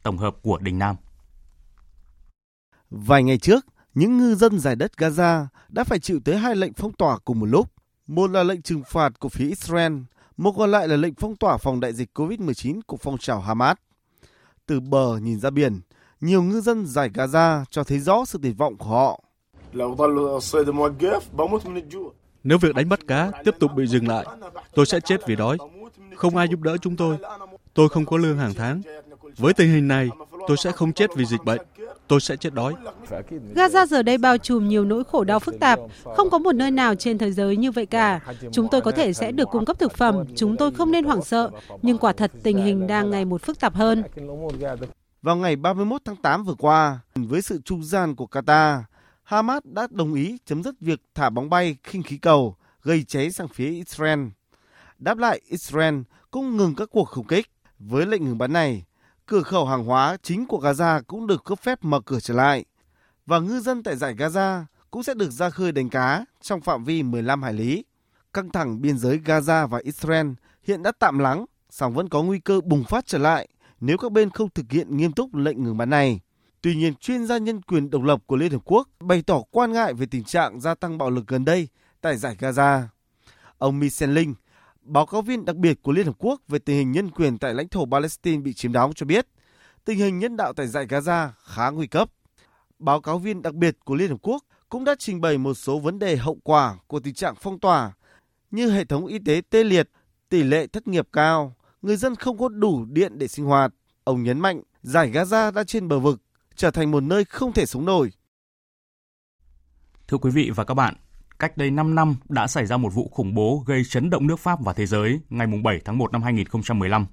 [0.03, 0.97] Tổng hợp của Đình Nam.
[2.91, 6.73] Vài ngày trước, những ngư dân giải đất Gaza đã phải chịu tới hai lệnh
[6.73, 7.73] phong tỏa cùng một lúc.
[8.07, 9.93] Một là lệnh trừng phạt của phía Israel,
[10.37, 13.77] một còn lại là lệnh phong tỏa phòng đại dịch COVID-19 của phong trào Hamas.
[14.67, 15.81] Từ bờ nhìn ra biển,
[16.21, 19.21] nhiều ngư dân giải Gaza cho thấy rõ sự tuyệt vọng của họ.
[22.45, 24.27] Nếu việc đánh bắt cá tiếp tục bị dừng lại,
[24.75, 25.59] tôi sẽ chết vì đói.
[26.17, 27.17] Không ai giúp đỡ chúng tôi.
[27.75, 28.83] Tôi không có lương hàng tháng.
[29.37, 30.09] Với tình hình này,
[30.49, 31.61] tôi sẽ không chết vì dịch bệnh.
[32.09, 32.75] Tôi sẽ chết đói.
[33.55, 35.79] Gaza giờ đây bao trùm nhiều nỗi khổ đau phức tạp.
[36.17, 38.21] Không có một nơi nào trên thế giới như vậy cả.
[38.53, 40.25] Chúng tôi có thể sẽ được cung cấp thực phẩm.
[40.37, 41.51] Chúng tôi không nên hoảng sợ.
[41.83, 44.03] Nhưng quả thật tình hình đang ngày một phức tạp hơn.
[45.23, 48.83] Vào ngày 31 tháng 8 vừa qua, với sự trung gian của Qatar,
[49.23, 53.31] Hamas đã đồng ý chấm dứt việc thả bóng bay khinh khí cầu gây cháy
[53.31, 54.21] sang phía Israel.
[54.99, 56.01] Đáp lại, Israel
[56.31, 57.47] cũng ngừng các cuộc không kích.
[57.79, 58.85] Với lệnh ngừng bắn này,
[59.27, 62.65] cửa khẩu hàng hóa chính của Gaza cũng được cấp phép mở cửa trở lại.
[63.27, 66.85] Và ngư dân tại giải Gaza cũng sẽ được ra khơi đánh cá trong phạm
[66.85, 67.85] vi 15 hải lý.
[68.33, 70.27] Căng thẳng biên giới Gaza và Israel
[70.63, 73.49] hiện đã tạm lắng, song vẫn có nguy cơ bùng phát trở lại
[73.81, 76.21] nếu các bên không thực hiện nghiêm túc lệnh ngừng bắn này.
[76.63, 79.73] Tuy nhiên, chuyên gia nhân quyền độc lập của Liên Hợp Quốc bày tỏ quan
[79.73, 81.69] ngại về tình trạng gia tăng bạo lực gần đây
[82.01, 82.83] tại giải Gaza.
[83.59, 84.35] Ông Michel Linh,
[84.83, 87.55] báo cáo viên đặc biệt của Liên Hợp Quốc về tình hình nhân quyền tại
[87.55, 89.27] lãnh thổ Palestine bị chiếm đóng cho biết,
[89.85, 92.11] tình hình nhân đạo tại giải Gaza khá nguy cấp.
[92.79, 95.79] Báo cáo viên đặc biệt của Liên Hợp Quốc cũng đã trình bày một số
[95.79, 97.93] vấn đề hậu quả của tình trạng phong tỏa
[98.51, 99.89] như hệ thống y tế tê liệt,
[100.29, 103.73] tỷ lệ thất nghiệp cao, người dân không có đủ điện để sinh hoạt.
[104.05, 106.21] Ông nhấn mạnh giải Gaza đã trên bờ vực,
[106.63, 108.13] trở thành một nơi không thể sống nổi.
[110.09, 110.95] Thưa quý vị và các bạn,
[111.39, 114.41] cách đây 5 năm đã xảy ra một vụ khủng bố gây chấn động nước
[114.41, 117.07] Pháp và thế giới ngày 7 tháng 1 năm 2015.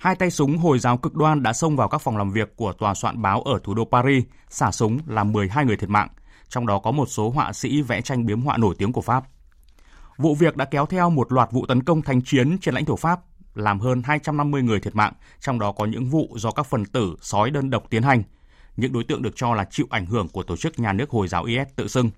[0.00, 2.72] Hai tay súng Hồi giáo cực đoan đã xông vào các phòng làm việc của
[2.72, 6.08] tòa soạn báo ở thủ đô Paris, xả súng làm 12 người thiệt mạng,
[6.48, 9.24] trong đó có một số họa sĩ vẽ tranh biếm họa nổi tiếng của Pháp.
[10.16, 12.96] Vụ việc đã kéo theo một loạt vụ tấn công thành chiến trên lãnh thổ
[12.96, 13.20] Pháp,
[13.54, 17.16] làm hơn 250 người thiệt mạng, trong đó có những vụ do các phần tử
[17.20, 18.22] sói đơn độc tiến hành.
[18.78, 21.28] Những đối tượng được cho là chịu ảnh hưởng của tổ chức nhà nước Hồi
[21.28, 22.10] giáo IS tự xưng.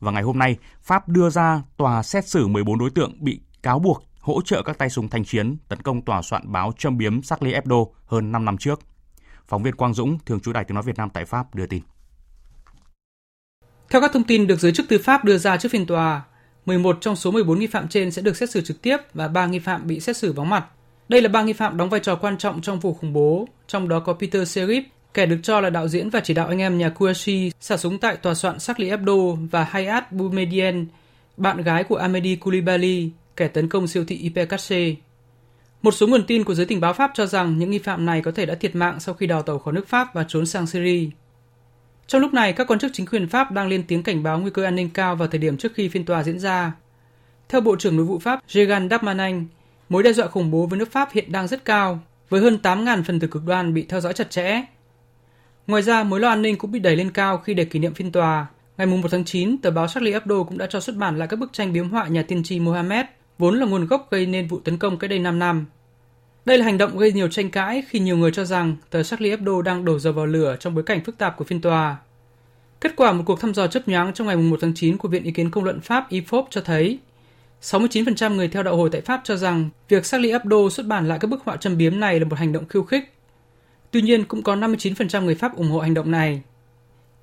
[0.00, 3.78] Và ngày hôm nay, Pháp đưa ra tòa xét xử 14 đối tượng bị cáo
[3.78, 7.22] buộc hỗ trợ các tay súng thanh chiến tấn công tòa soạn báo châm biếm
[7.22, 7.76] Charlie Hebdo
[8.06, 8.80] hơn 5 năm trước.
[9.46, 11.82] Phóng viên Quang Dũng, thường trú Đài Tiếng Nói Việt Nam tại Pháp đưa tin.
[13.90, 16.22] Theo các thông tin được giới chức tư Pháp đưa ra trước phiên tòa,
[16.66, 19.46] 11 trong số 14 nghi phạm trên sẽ được xét xử trực tiếp và 3
[19.46, 20.66] nghi phạm bị xét xử vắng mặt.
[21.08, 23.88] Đây là ba nghi phạm đóng vai trò quan trọng trong vụ khủng bố, trong
[23.88, 24.82] đó có Peter Serif,
[25.14, 27.98] kẻ được cho là đạo diễn và chỉ đạo anh em nhà Kouachi xả súng
[27.98, 29.14] tại tòa soạn Charlie Hebdo
[29.50, 30.84] và Hayat Boumediene,
[31.36, 34.94] bạn gái của Amedi Koulibaly, kẻ tấn công siêu thị Hypercache.
[35.82, 38.22] Một số nguồn tin của giới tình báo Pháp cho rằng những nghi phạm này
[38.22, 40.66] có thể đã thiệt mạng sau khi đào tàu khỏi nước Pháp và trốn sang
[40.66, 41.08] Syria.
[42.06, 44.50] Trong lúc này, các quan chức chính quyền Pháp đang lên tiếng cảnh báo nguy
[44.50, 46.72] cơ an ninh cao vào thời điểm trước khi phiên tòa diễn ra.
[47.48, 49.46] Theo Bộ trưởng Nội vụ Pháp Jegan Darmanin,
[49.88, 53.02] mối đe dọa khủng bố với nước Pháp hiện đang rất cao, với hơn 8.000
[53.02, 54.62] phần tử cực đoan bị theo dõi chặt chẽ.
[55.66, 57.94] Ngoài ra, mối lo an ninh cũng bị đẩy lên cao khi để kỷ niệm
[57.94, 58.46] phiên tòa.
[58.76, 61.38] Ngày 1 tháng 9, tờ báo Charlie Hebdo cũng đã cho xuất bản lại các
[61.38, 63.06] bức tranh biếm họa nhà tiên tri Mohammed,
[63.38, 65.66] vốn là nguồn gốc gây nên vụ tấn công cách đây 5 năm.
[66.44, 69.30] Đây là hành động gây nhiều tranh cãi khi nhiều người cho rằng tờ Charlie
[69.30, 71.96] Hebdo đang đổ dầu vào lửa trong bối cảnh phức tạp của phiên tòa.
[72.80, 75.24] Kết quả một cuộc thăm dò chấp nhoáng trong ngày 1 tháng 9 của Viện
[75.24, 76.98] Ý kiến Công luận Pháp IFOP cho thấy
[77.62, 81.18] 69% người theo đạo hồi tại Pháp cho rằng việc Charlie Hebdo xuất bản lại
[81.18, 83.12] các bức họa châm biếm này là một hành động khiêu khích.
[83.92, 86.42] Tuy nhiên, cũng có 59% người Pháp ủng hộ hành động này.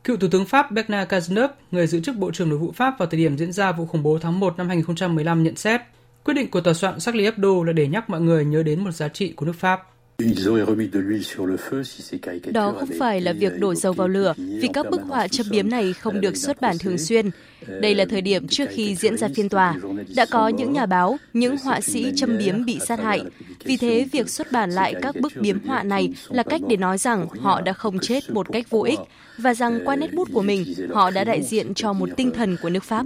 [0.03, 3.07] Cựu Thủ tướng Pháp Bernard Cazeneuve, người giữ chức Bộ trưởng Nội vụ Pháp vào
[3.07, 5.81] thời điểm diễn ra vụ khủng bố tháng 1 năm 2015 nhận xét,
[6.23, 8.91] quyết định của tòa soạn Charlie Hebdo là để nhắc mọi người nhớ đến một
[8.91, 9.81] giá trị của nước Pháp.
[12.53, 15.69] Đó không phải là việc đổ dầu vào lửa vì các bức họa châm biếm
[15.69, 17.29] này không được xuất bản thường xuyên.
[17.81, 19.75] Đây là thời điểm trước khi diễn ra phiên tòa.
[20.15, 23.21] Đã có những nhà báo, những họa sĩ châm biếm bị sát hại.
[23.63, 26.97] Vì thế, việc xuất bản lại các bức biếm họa này là cách để nói
[26.97, 28.99] rằng họ đã không chết một cách vô ích
[29.37, 32.57] và rằng qua nét bút của mình, họ đã đại diện cho một tinh thần
[32.61, 33.05] của nước Pháp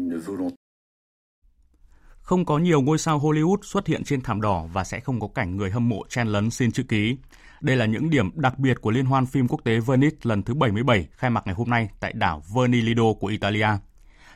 [2.34, 5.28] không có nhiều ngôi sao Hollywood xuất hiện trên thảm đỏ và sẽ không có
[5.28, 7.18] cảnh người hâm mộ chen lấn xin chữ ký.
[7.62, 10.54] Đây là những điểm đặc biệt của Liên hoan phim quốc tế Venice lần thứ
[10.54, 13.68] 77 khai mạc ngày hôm nay tại đảo Vernilido của Italia.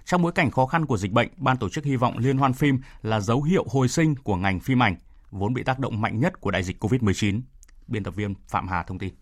[0.06, 2.54] Trong bối cảnh khó khăn của dịch bệnh, ban tổ chức hy vọng Liên hoan
[2.54, 4.96] phim là dấu hiệu hồi sinh của ngành phim ảnh,
[5.32, 7.42] vốn bị tác động mạnh nhất của đại dịch COVID-19.
[7.88, 9.14] Biên tập viên Phạm Hà thông tin.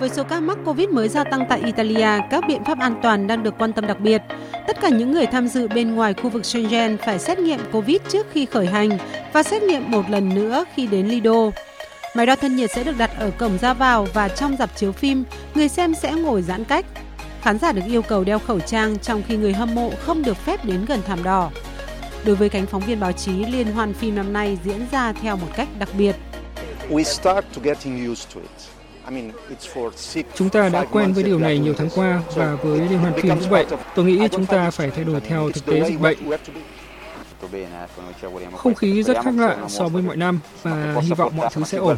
[0.00, 3.26] Với số ca mắc Covid mới gia tăng tại Italia, các biện pháp an toàn
[3.26, 4.22] đang được quan tâm đặc biệt.
[4.66, 7.96] Tất cả những người tham dự bên ngoài khu vực Schengen phải xét nghiệm Covid
[8.08, 8.98] trước khi khởi hành
[9.32, 11.50] và xét nghiệm một lần nữa khi đến Lido.
[12.16, 14.92] Máy đo thân nhiệt sẽ được đặt ở cổng ra vào và trong dạp chiếu
[14.92, 15.24] phim,
[15.54, 16.86] người xem sẽ ngồi giãn cách.
[17.42, 20.36] Khán giả được yêu cầu đeo khẩu trang trong khi người hâm mộ không được
[20.36, 21.50] phép đến gần thảm đỏ.
[22.24, 25.36] Đối với cánh phóng viên báo chí, liên hoan phim năm nay diễn ra theo
[25.36, 26.16] một cách đặc biệt.
[26.90, 28.75] We start to getting used to it.
[30.34, 33.40] Chúng ta đã quen với điều này nhiều tháng qua và với liên hoan phim
[33.40, 33.66] cũng vậy.
[33.94, 36.18] Tôi nghĩ chúng ta phải thay đổi theo thực tế dịch bệnh.
[38.56, 41.78] Không khí rất khác lạ so với mọi năm và hy vọng mọi thứ sẽ
[41.78, 41.96] ổn.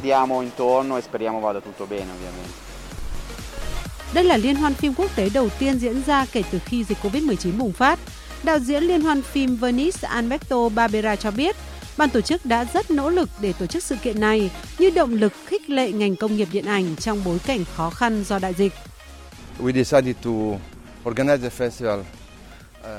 [4.14, 6.98] Đây là liên hoan phim quốc tế đầu tiên diễn ra kể từ khi dịch
[7.02, 7.98] Covid-19 bùng phát.
[8.42, 11.56] Đạo diễn liên hoan phim Venice Alberto Barbera cho biết,
[11.98, 15.14] Ban tổ chức đã rất nỗ lực để tổ chức sự kiện này như động
[15.14, 18.54] lực khích lệ ngành công nghiệp điện ảnh trong bối cảnh khó khăn do đại
[18.54, 18.72] dịch.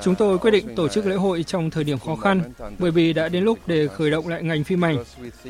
[0.02, 2.42] Chúng tôi quyết định tổ chức lễ hội trong thời điểm khó khăn
[2.78, 5.04] bởi vì đã đến lúc để khởi động lại ngành phim ảnh.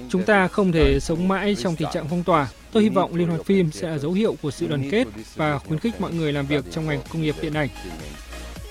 [0.09, 2.49] Chúng ta không thể sống mãi trong tình trạng phong tỏa.
[2.73, 5.59] Tôi hy vọng liên hoan phim sẽ là dấu hiệu của sự đoàn kết và
[5.59, 7.69] khuyến khích mọi người làm việc trong ngành công nghiệp điện ảnh.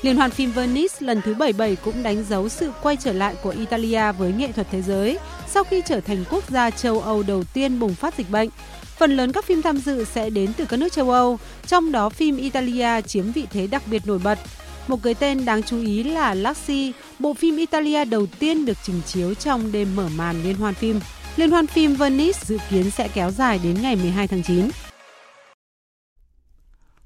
[0.02, 3.50] Liên hoan phim Venice lần thứ 77 cũng đánh dấu sự quay trở lại của
[3.50, 7.44] Italia với nghệ thuật thế giới sau khi trở thành quốc gia châu Âu đầu
[7.54, 8.50] tiên bùng phát dịch bệnh.
[8.98, 12.10] Phần lớn các phim tham dự sẽ đến từ các nước châu Âu, trong đó
[12.10, 14.40] phim Italia chiếm vị thế đặc biệt nổi bật.
[14.88, 19.02] Một cái tên đáng chú ý là Lassi, bộ phim Italia đầu tiên được trình
[19.08, 21.00] chiếu trong đêm mở màn liên hoan phim.
[21.36, 24.70] Liên hoan phim Venice dự kiến sẽ kéo dài đến ngày 12 tháng 9.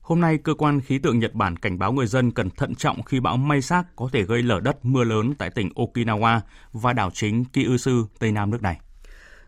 [0.04, 3.04] Hôm nay, cơ quan khí tượng Nhật Bản cảnh báo người dân cần thận trọng
[3.04, 6.40] khi bão Maysak có thể gây lở đất mưa lớn tại tỉnh Okinawa
[6.74, 8.80] và đảo chính Kyushu, tây nam nước này.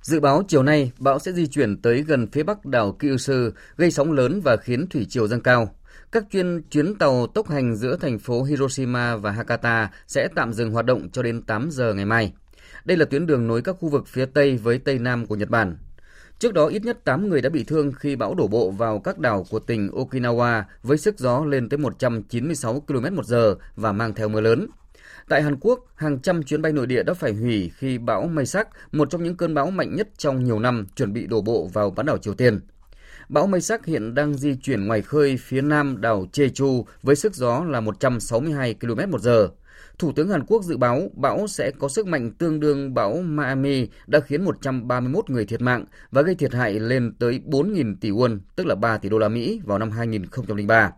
[0.01, 3.33] Dự báo chiều nay, bão sẽ di chuyển tới gần phía bắc đảo Kyushu,
[3.77, 5.69] gây sóng lớn và khiến thủy triều dâng cao.
[6.11, 10.71] Các chuyên chuyến tàu tốc hành giữa thành phố Hiroshima và Hakata sẽ tạm dừng
[10.71, 12.33] hoạt động cho đến 8 giờ ngày mai.
[12.85, 15.49] Đây là tuyến đường nối các khu vực phía Tây với Tây Nam của Nhật
[15.49, 15.77] Bản.
[16.39, 19.19] Trước đó ít nhất 8 người đã bị thương khi bão đổ bộ vào các
[19.19, 24.41] đảo của tỉnh Okinawa với sức gió lên tới 196 km/h và mang theo mưa
[24.41, 24.67] lớn.
[25.29, 28.67] Tại Hàn Quốc, hàng trăm chuyến bay nội địa đã phải hủy khi bão Maysak,
[28.91, 31.89] một trong những cơn bão mạnh nhất trong nhiều năm, chuẩn bị đổ bộ vào
[31.89, 32.59] bán đảo Triều Tiên.
[33.29, 37.63] Bão Maysak hiện đang di chuyển ngoài khơi phía nam đảo Jeju với sức gió
[37.63, 39.47] là 162 km/h.
[39.99, 43.87] Thủ tướng Hàn Quốc dự báo bão sẽ có sức mạnh tương đương bão Miami
[44.07, 48.39] đã khiến 131 người thiệt mạng và gây thiệt hại lên tới 4.000 tỷ won,
[48.55, 50.91] tức là 3 tỷ đô la Mỹ vào năm 2003.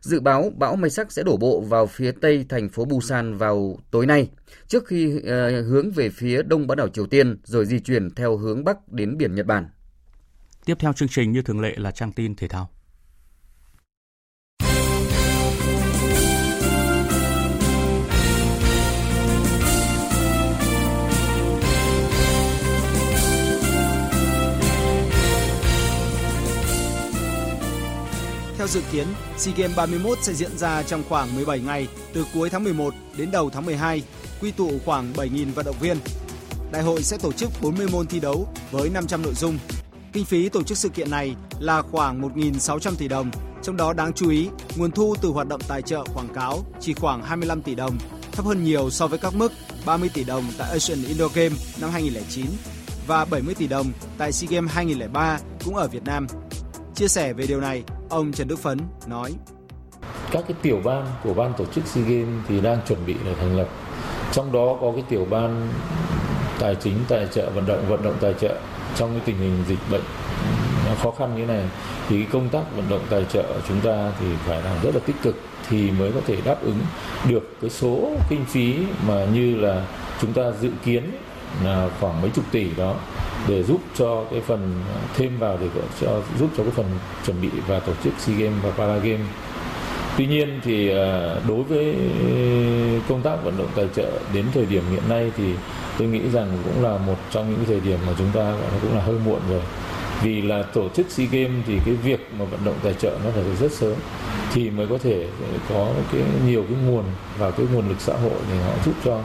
[0.00, 4.06] Dự báo bão Maysak sẽ đổ bộ vào phía tây thành phố Busan vào tối
[4.06, 4.30] nay,
[4.68, 5.22] trước khi uh,
[5.66, 9.16] hướng về phía đông bán đảo Triều Tiên rồi di chuyển theo hướng bắc đến
[9.18, 9.68] biển Nhật Bản.
[10.64, 12.73] Tiếp theo chương trình như thường lệ là trang tin thể thao.
[28.64, 29.06] Theo dự kiến,
[29.36, 33.30] SEA Games 31 sẽ diễn ra trong khoảng 17 ngày, từ cuối tháng 11 đến
[33.30, 34.02] đầu tháng 12,
[34.40, 35.96] quy tụ khoảng 7.000 vận động viên.
[36.72, 39.58] Đại hội sẽ tổ chức 40 môn thi đấu với 500 nội dung.
[40.12, 43.30] Kinh phí tổ chức sự kiện này là khoảng 1.600 tỷ đồng,
[43.62, 46.94] trong đó đáng chú ý, nguồn thu từ hoạt động tài trợ quảng cáo chỉ
[46.94, 47.98] khoảng 25 tỷ đồng,
[48.32, 49.52] thấp hơn nhiều so với các mức
[49.86, 52.46] 30 tỷ đồng tại Asian Indoor Game năm 2009
[53.06, 56.26] và 70 tỷ đồng tại SEA Games 2003 cũng ở Việt Nam.
[56.94, 57.82] Chia sẻ về điều này,
[58.14, 59.34] ông Trần Đức Phấn nói:
[60.30, 63.34] Các cái tiểu ban của ban tổ chức SEA Games thì đang chuẩn bị để
[63.34, 63.68] thành lập.
[64.32, 65.68] Trong đó có cái tiểu ban
[66.58, 68.56] tài chính, tài trợ, vận động vận động tài trợ
[68.96, 70.02] trong cái tình hình dịch bệnh
[70.86, 71.64] nó khó khăn như này,
[72.08, 74.94] thì cái công tác vận động tài trợ của chúng ta thì phải làm rất
[74.94, 75.36] là tích cực
[75.68, 76.78] thì mới có thể đáp ứng
[77.28, 79.86] được cái số kinh phí mà như là
[80.20, 81.10] chúng ta dự kiến
[81.66, 82.94] À, khoảng mấy chục tỷ đó
[83.48, 84.82] để giúp cho cái phần,
[85.16, 85.66] thêm vào để
[86.00, 86.86] cho, giúp cho cái phần
[87.26, 89.26] chuẩn bị và tổ chức SEA Games và Para Games.
[90.18, 91.96] Tuy nhiên thì à, đối với
[93.08, 95.44] công tác vận động tài trợ đến thời điểm hiện nay thì
[95.98, 99.02] tôi nghĩ rằng cũng là một trong những thời điểm mà chúng ta cũng là
[99.02, 99.62] hơi muộn rồi
[100.22, 103.30] vì là tổ chức SEA Games thì cái việc mà vận động tài trợ nó
[103.30, 103.94] phải rất sớm
[104.52, 105.26] thì mới có thể
[105.68, 107.04] có cái nhiều cái nguồn
[107.38, 109.20] và cái nguồn lực xã hội để họ giúp cho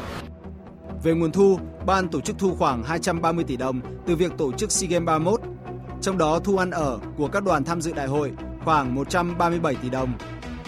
[1.04, 4.72] về nguồn thu, ban tổ chức thu khoảng 230 tỷ đồng từ việc tổ chức
[4.72, 5.42] SEA Games 31.
[6.02, 8.32] Trong đó thu ăn ở của các đoàn tham dự đại hội
[8.66, 10.14] khoảng 137 tỷ đồng,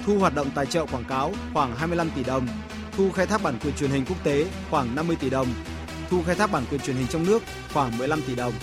[0.05, 2.47] thu hoạt động tài trợ quảng cáo khoảng 25 tỷ đồng,
[2.97, 5.47] thu khai thác bản quyền truyền hình quốc tế khoảng 50 tỷ đồng,
[6.09, 8.53] thu khai thác bản quyền truyền hình trong nước khoảng 15 tỷ đồng.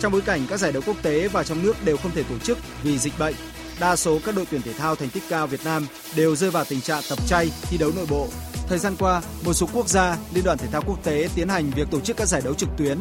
[0.00, 2.38] Trong bối cảnh các giải đấu quốc tế và trong nước đều không thể tổ
[2.38, 3.34] chức vì dịch bệnh,
[3.80, 5.86] đa số các đội tuyển thể thao thành tích cao Việt Nam
[6.16, 8.28] đều rơi vào tình trạng tập chay thi đấu nội bộ.
[8.68, 11.70] Thời gian qua, một số quốc gia, liên đoàn thể thao quốc tế tiến hành
[11.70, 12.98] việc tổ chức các giải đấu trực tuyến.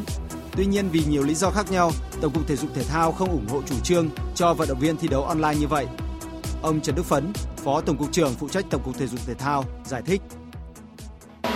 [0.57, 1.91] Tuy nhiên vì nhiều lý do khác nhau,
[2.21, 4.97] Tổng cục Thể dục Thể thao không ủng hộ chủ trương cho vận động viên
[4.97, 5.87] thi đấu online như vậy.
[6.61, 9.33] Ông Trần Đức Phấn, Phó Tổng cục trưởng phụ trách Tổng cục Thể dục Thể
[9.33, 10.21] thao giải thích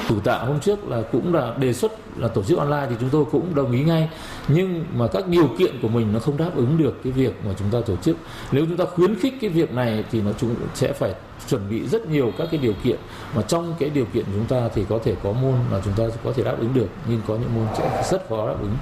[0.10, 3.10] thủ tạ hôm trước là cũng là đề xuất là tổ chức online thì chúng
[3.10, 4.10] tôi cũng đồng ý ngay.
[4.47, 7.53] Nhưng mà các điều kiện của mình nó không đáp ứng được cái việc mà
[7.60, 8.18] chúng ta tổ chức.
[8.51, 11.14] Nếu chúng ta khuyến khích cái việc này thì nó chúng sẽ phải
[11.49, 12.99] chuẩn bị rất nhiều các cái điều kiện.
[13.36, 16.03] Mà trong cái điều kiện chúng ta thì có thể có môn mà chúng ta
[16.24, 18.78] có thể đáp ứng được nhưng có những môn sẽ rất khó đáp ứng.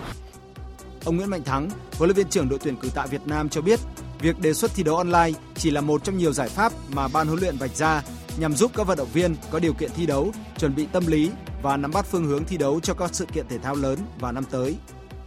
[1.05, 3.61] Ông Nguyễn Mạnh Thắng, huấn luyện viên trưởng đội tuyển cử tạ Việt Nam cho
[3.61, 3.79] biết,
[4.19, 7.27] việc đề xuất thi đấu online chỉ là một trong nhiều giải pháp mà ban
[7.27, 8.01] huấn luyện vạch ra
[8.37, 11.29] nhằm giúp các vận động viên có điều kiện thi đấu, chuẩn bị tâm lý
[11.61, 14.31] và nắm bắt phương hướng thi đấu cho các sự kiện thể thao lớn vào
[14.31, 14.75] năm tới.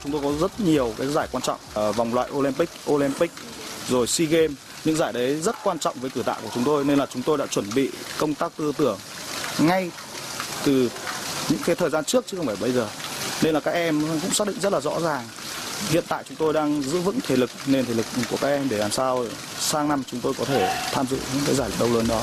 [0.02, 3.30] Chúng tôi có rất nhiều cái giải quan trọng ở vòng loại Olympic, Olympic,
[3.88, 4.56] rồi SEA Games.
[4.84, 7.22] Những giải đấy rất quan trọng với cử tạ của chúng tôi nên là chúng
[7.22, 8.98] tôi đã chuẩn bị công tác tư tưởng
[9.58, 9.90] ngay
[10.64, 10.90] từ
[11.48, 12.88] những cái thời gian trước chứ không phải bây giờ.
[13.42, 15.24] Nên là các em cũng xác định rất là rõ ràng
[15.88, 18.68] hiện tại chúng tôi đang giữ vững thể lực nền thể lực của các em
[18.68, 19.24] để làm sao
[19.58, 22.22] sang năm chúng tôi có thể tham dự những cái giải đấu lớn đó.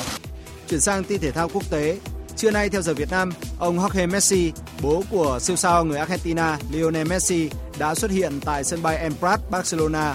[0.70, 1.98] Chuyển sang tin thể thao quốc tế,
[2.36, 4.52] trưa nay theo giờ Việt Nam, ông Jorge Messi,
[4.82, 9.12] bố của siêu sao người Argentina Lionel Messi đã xuất hiện tại sân bay El
[9.50, 10.14] Barcelona.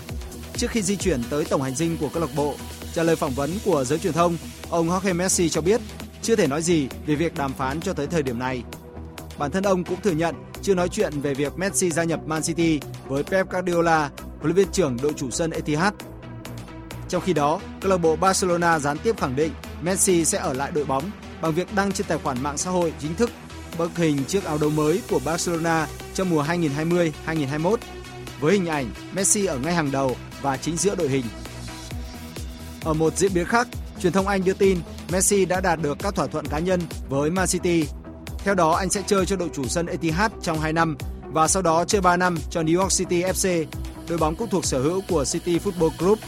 [0.57, 2.55] Trước khi di chuyển tới tổng hành dinh của câu lạc bộ,
[2.93, 4.37] trả lời phỏng vấn của giới truyền thông,
[4.69, 5.81] ông Jorge Messi cho biết
[6.21, 8.63] chưa thể nói gì về việc đàm phán cho tới thời điểm này.
[9.37, 12.41] Bản thân ông cũng thừa nhận chưa nói chuyện về việc Messi gia nhập Man
[12.43, 15.93] City với Pep Guardiola, huấn luyện viên trưởng đội chủ sân Etihad.
[17.09, 19.51] Trong khi đó, câu lạc bộ Barcelona gián tiếp khẳng định
[19.83, 21.11] Messi sẽ ở lại đội bóng
[21.41, 23.31] bằng việc đăng trên tài khoản mạng xã hội chính thức
[23.77, 27.77] bức hình chiếc áo đấu mới của Barcelona trong mùa 2020-2021
[28.39, 31.25] với hình ảnh Messi ở ngay hàng đầu và chính giữa đội hình.
[32.83, 33.67] Ở một diễn biến khác,
[33.99, 34.79] truyền thông Anh đưa tin
[35.11, 37.85] Messi đã đạt được các thỏa thuận cá nhân với Man City.
[38.37, 41.61] Theo đó, anh sẽ chơi cho đội chủ sân Etihad trong 2 năm và sau
[41.61, 43.65] đó chơi 3 năm cho New York City FC,
[44.07, 46.19] đội bóng cũng thuộc sở hữu của City Football Group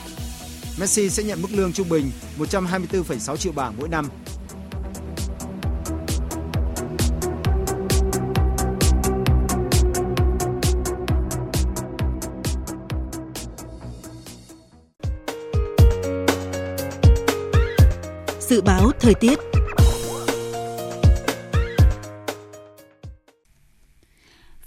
[0.80, 4.10] Messi sẽ nhận mức lương trung bình 124,6 triệu bảng mỗi năm.
[18.40, 19.40] Dự báo thời tiết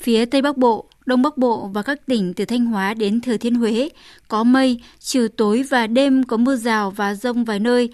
[0.01, 3.37] Phía Tây Bắc Bộ, Đông Bắc Bộ và các tỉnh từ Thanh Hóa đến Thừa
[3.37, 3.89] Thiên Huế
[4.29, 7.91] có mây, chiều tối và đêm có mưa rào và rông vài nơi,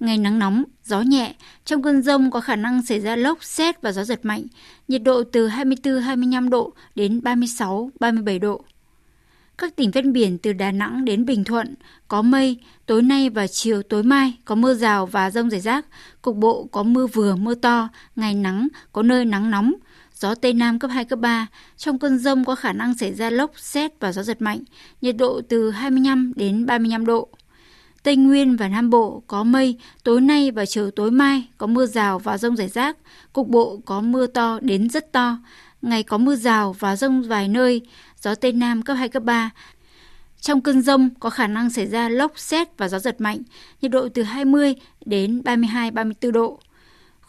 [0.00, 1.34] ngày nắng nóng, gió nhẹ.
[1.64, 4.42] Trong cơn rông có khả năng xảy ra lốc, xét và gió giật mạnh.
[4.88, 8.64] Nhiệt độ từ 24-25 độ đến 36-37 độ.
[9.58, 11.74] Các tỉnh ven biển từ Đà Nẵng đến Bình Thuận
[12.08, 12.56] có mây,
[12.86, 15.86] tối nay và chiều tối mai có mưa rào và rông rải rác,
[16.22, 19.72] cục bộ có mưa vừa mưa to, ngày nắng, có nơi nắng nóng,
[20.20, 21.46] gió Tây Nam cấp 2, cấp 3.
[21.76, 24.60] Trong cơn rông có khả năng xảy ra lốc, xét và gió giật mạnh,
[25.00, 27.28] nhiệt độ từ 25 đến 35 độ.
[28.02, 31.86] Tây Nguyên và Nam Bộ có mây, tối nay và chiều tối mai có mưa
[31.86, 32.96] rào và rông rải rác,
[33.32, 35.38] cục bộ có mưa to đến rất to.
[35.82, 37.80] Ngày có mưa rào và rông vài nơi,
[38.20, 39.50] gió Tây Nam cấp 2, cấp 3.
[40.40, 43.42] Trong cơn rông có khả năng xảy ra lốc, xét và gió giật mạnh,
[43.82, 46.60] nhiệt độ từ 20 đến 32-34 độ.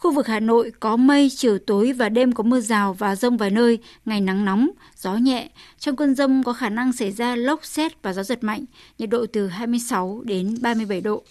[0.00, 3.36] Khu vực Hà Nội có mây, chiều tối và đêm có mưa rào và rông
[3.36, 5.48] vài nơi, ngày nắng nóng, gió nhẹ.
[5.78, 8.64] Trong cơn rông có khả năng xảy ra lốc xét và gió giật mạnh,
[8.98, 11.22] nhiệt độ từ 26 đến 37 độ.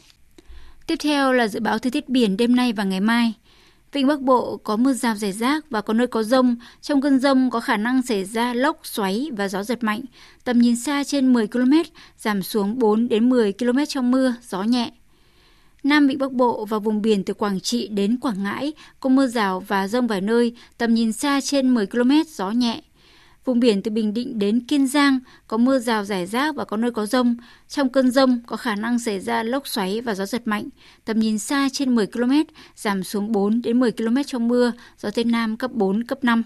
[0.88, 3.34] Tiếp theo là dự báo thời tiết biển đêm nay và ngày mai.
[3.92, 6.56] Vịnh Bắc Bộ có mưa rào rải rác và có nơi có rông.
[6.82, 10.02] Trong cơn rông có khả năng xảy ra lốc, xoáy và gió giật mạnh.
[10.44, 11.74] Tầm nhìn xa trên 10 km,
[12.18, 14.92] giảm xuống 4 đến 10 km trong mưa, gió nhẹ.
[15.84, 19.28] Nam Vịnh Bắc Bộ và vùng biển từ Quảng Trị đến Quảng Ngãi có mưa
[19.28, 22.82] rào và rông vài nơi, tầm nhìn xa trên 10 km, gió nhẹ.
[23.46, 26.78] Vùng biển từ Bình Định đến Kiên Giang có mưa rào rải rác và có
[26.78, 27.36] nơi có rông.
[27.68, 30.70] Trong cơn rông có khả năng xảy ra lốc xoáy và gió giật mạnh.
[31.06, 32.32] Tầm nhìn xa trên 10 km,
[32.76, 36.44] giảm xuống 4 đến 10 km trong mưa, gió Tây Nam cấp 4, cấp 5.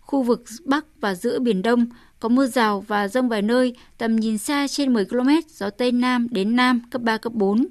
[0.00, 1.86] Khu vực Bắc và giữa Biển Đông
[2.20, 5.92] có mưa rào và rông vài nơi, tầm nhìn xa trên 10 km, gió Tây
[5.92, 7.66] Nam đến Nam cấp 3, cấp 4.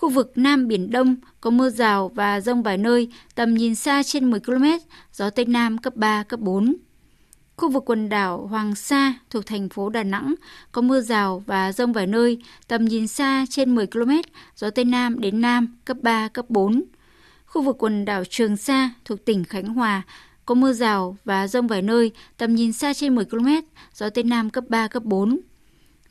[0.00, 4.02] Khu vực Nam Biển Đông có mưa rào và rông vài nơi, tầm nhìn xa
[4.02, 4.64] trên 10 km,
[5.12, 6.76] gió Tây Nam cấp 3, cấp 4.
[7.56, 10.34] Khu vực quần đảo Hoàng Sa thuộc thành phố Đà Nẵng
[10.72, 12.38] có mưa rào và rông vài nơi,
[12.68, 14.10] tầm nhìn xa trên 10 km,
[14.56, 16.82] gió Tây Nam đến Nam cấp 3, cấp 4.
[17.46, 20.02] Khu vực quần đảo Trường Sa thuộc tỉnh Khánh Hòa
[20.46, 23.48] có mưa rào và rông vài nơi, tầm nhìn xa trên 10 km,
[23.94, 25.40] gió Tây Nam cấp 3, cấp 4.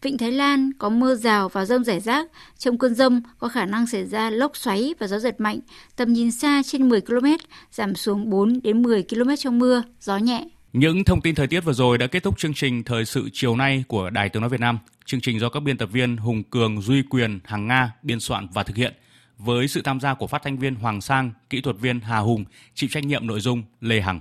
[0.01, 2.27] Vịnh Thái Lan có mưa rào và rông rải rác.
[2.57, 5.59] Trong cơn rông có khả năng xảy ra lốc xoáy và gió giật mạnh.
[5.95, 7.25] Tầm nhìn xa trên 10 km,
[7.71, 10.47] giảm xuống 4 đến 10 km trong mưa, gió nhẹ.
[10.73, 13.55] Những thông tin thời tiết vừa rồi đã kết thúc chương trình Thời sự chiều
[13.55, 14.79] nay của Đài Tiếng Nói Việt Nam.
[15.05, 18.47] Chương trình do các biên tập viên Hùng Cường, Duy Quyền, Hằng Nga biên soạn
[18.53, 18.93] và thực hiện.
[19.37, 22.45] Với sự tham gia của phát thanh viên Hoàng Sang, kỹ thuật viên Hà Hùng,
[22.73, 24.19] chịu trách nhiệm nội dung Lê Hằng.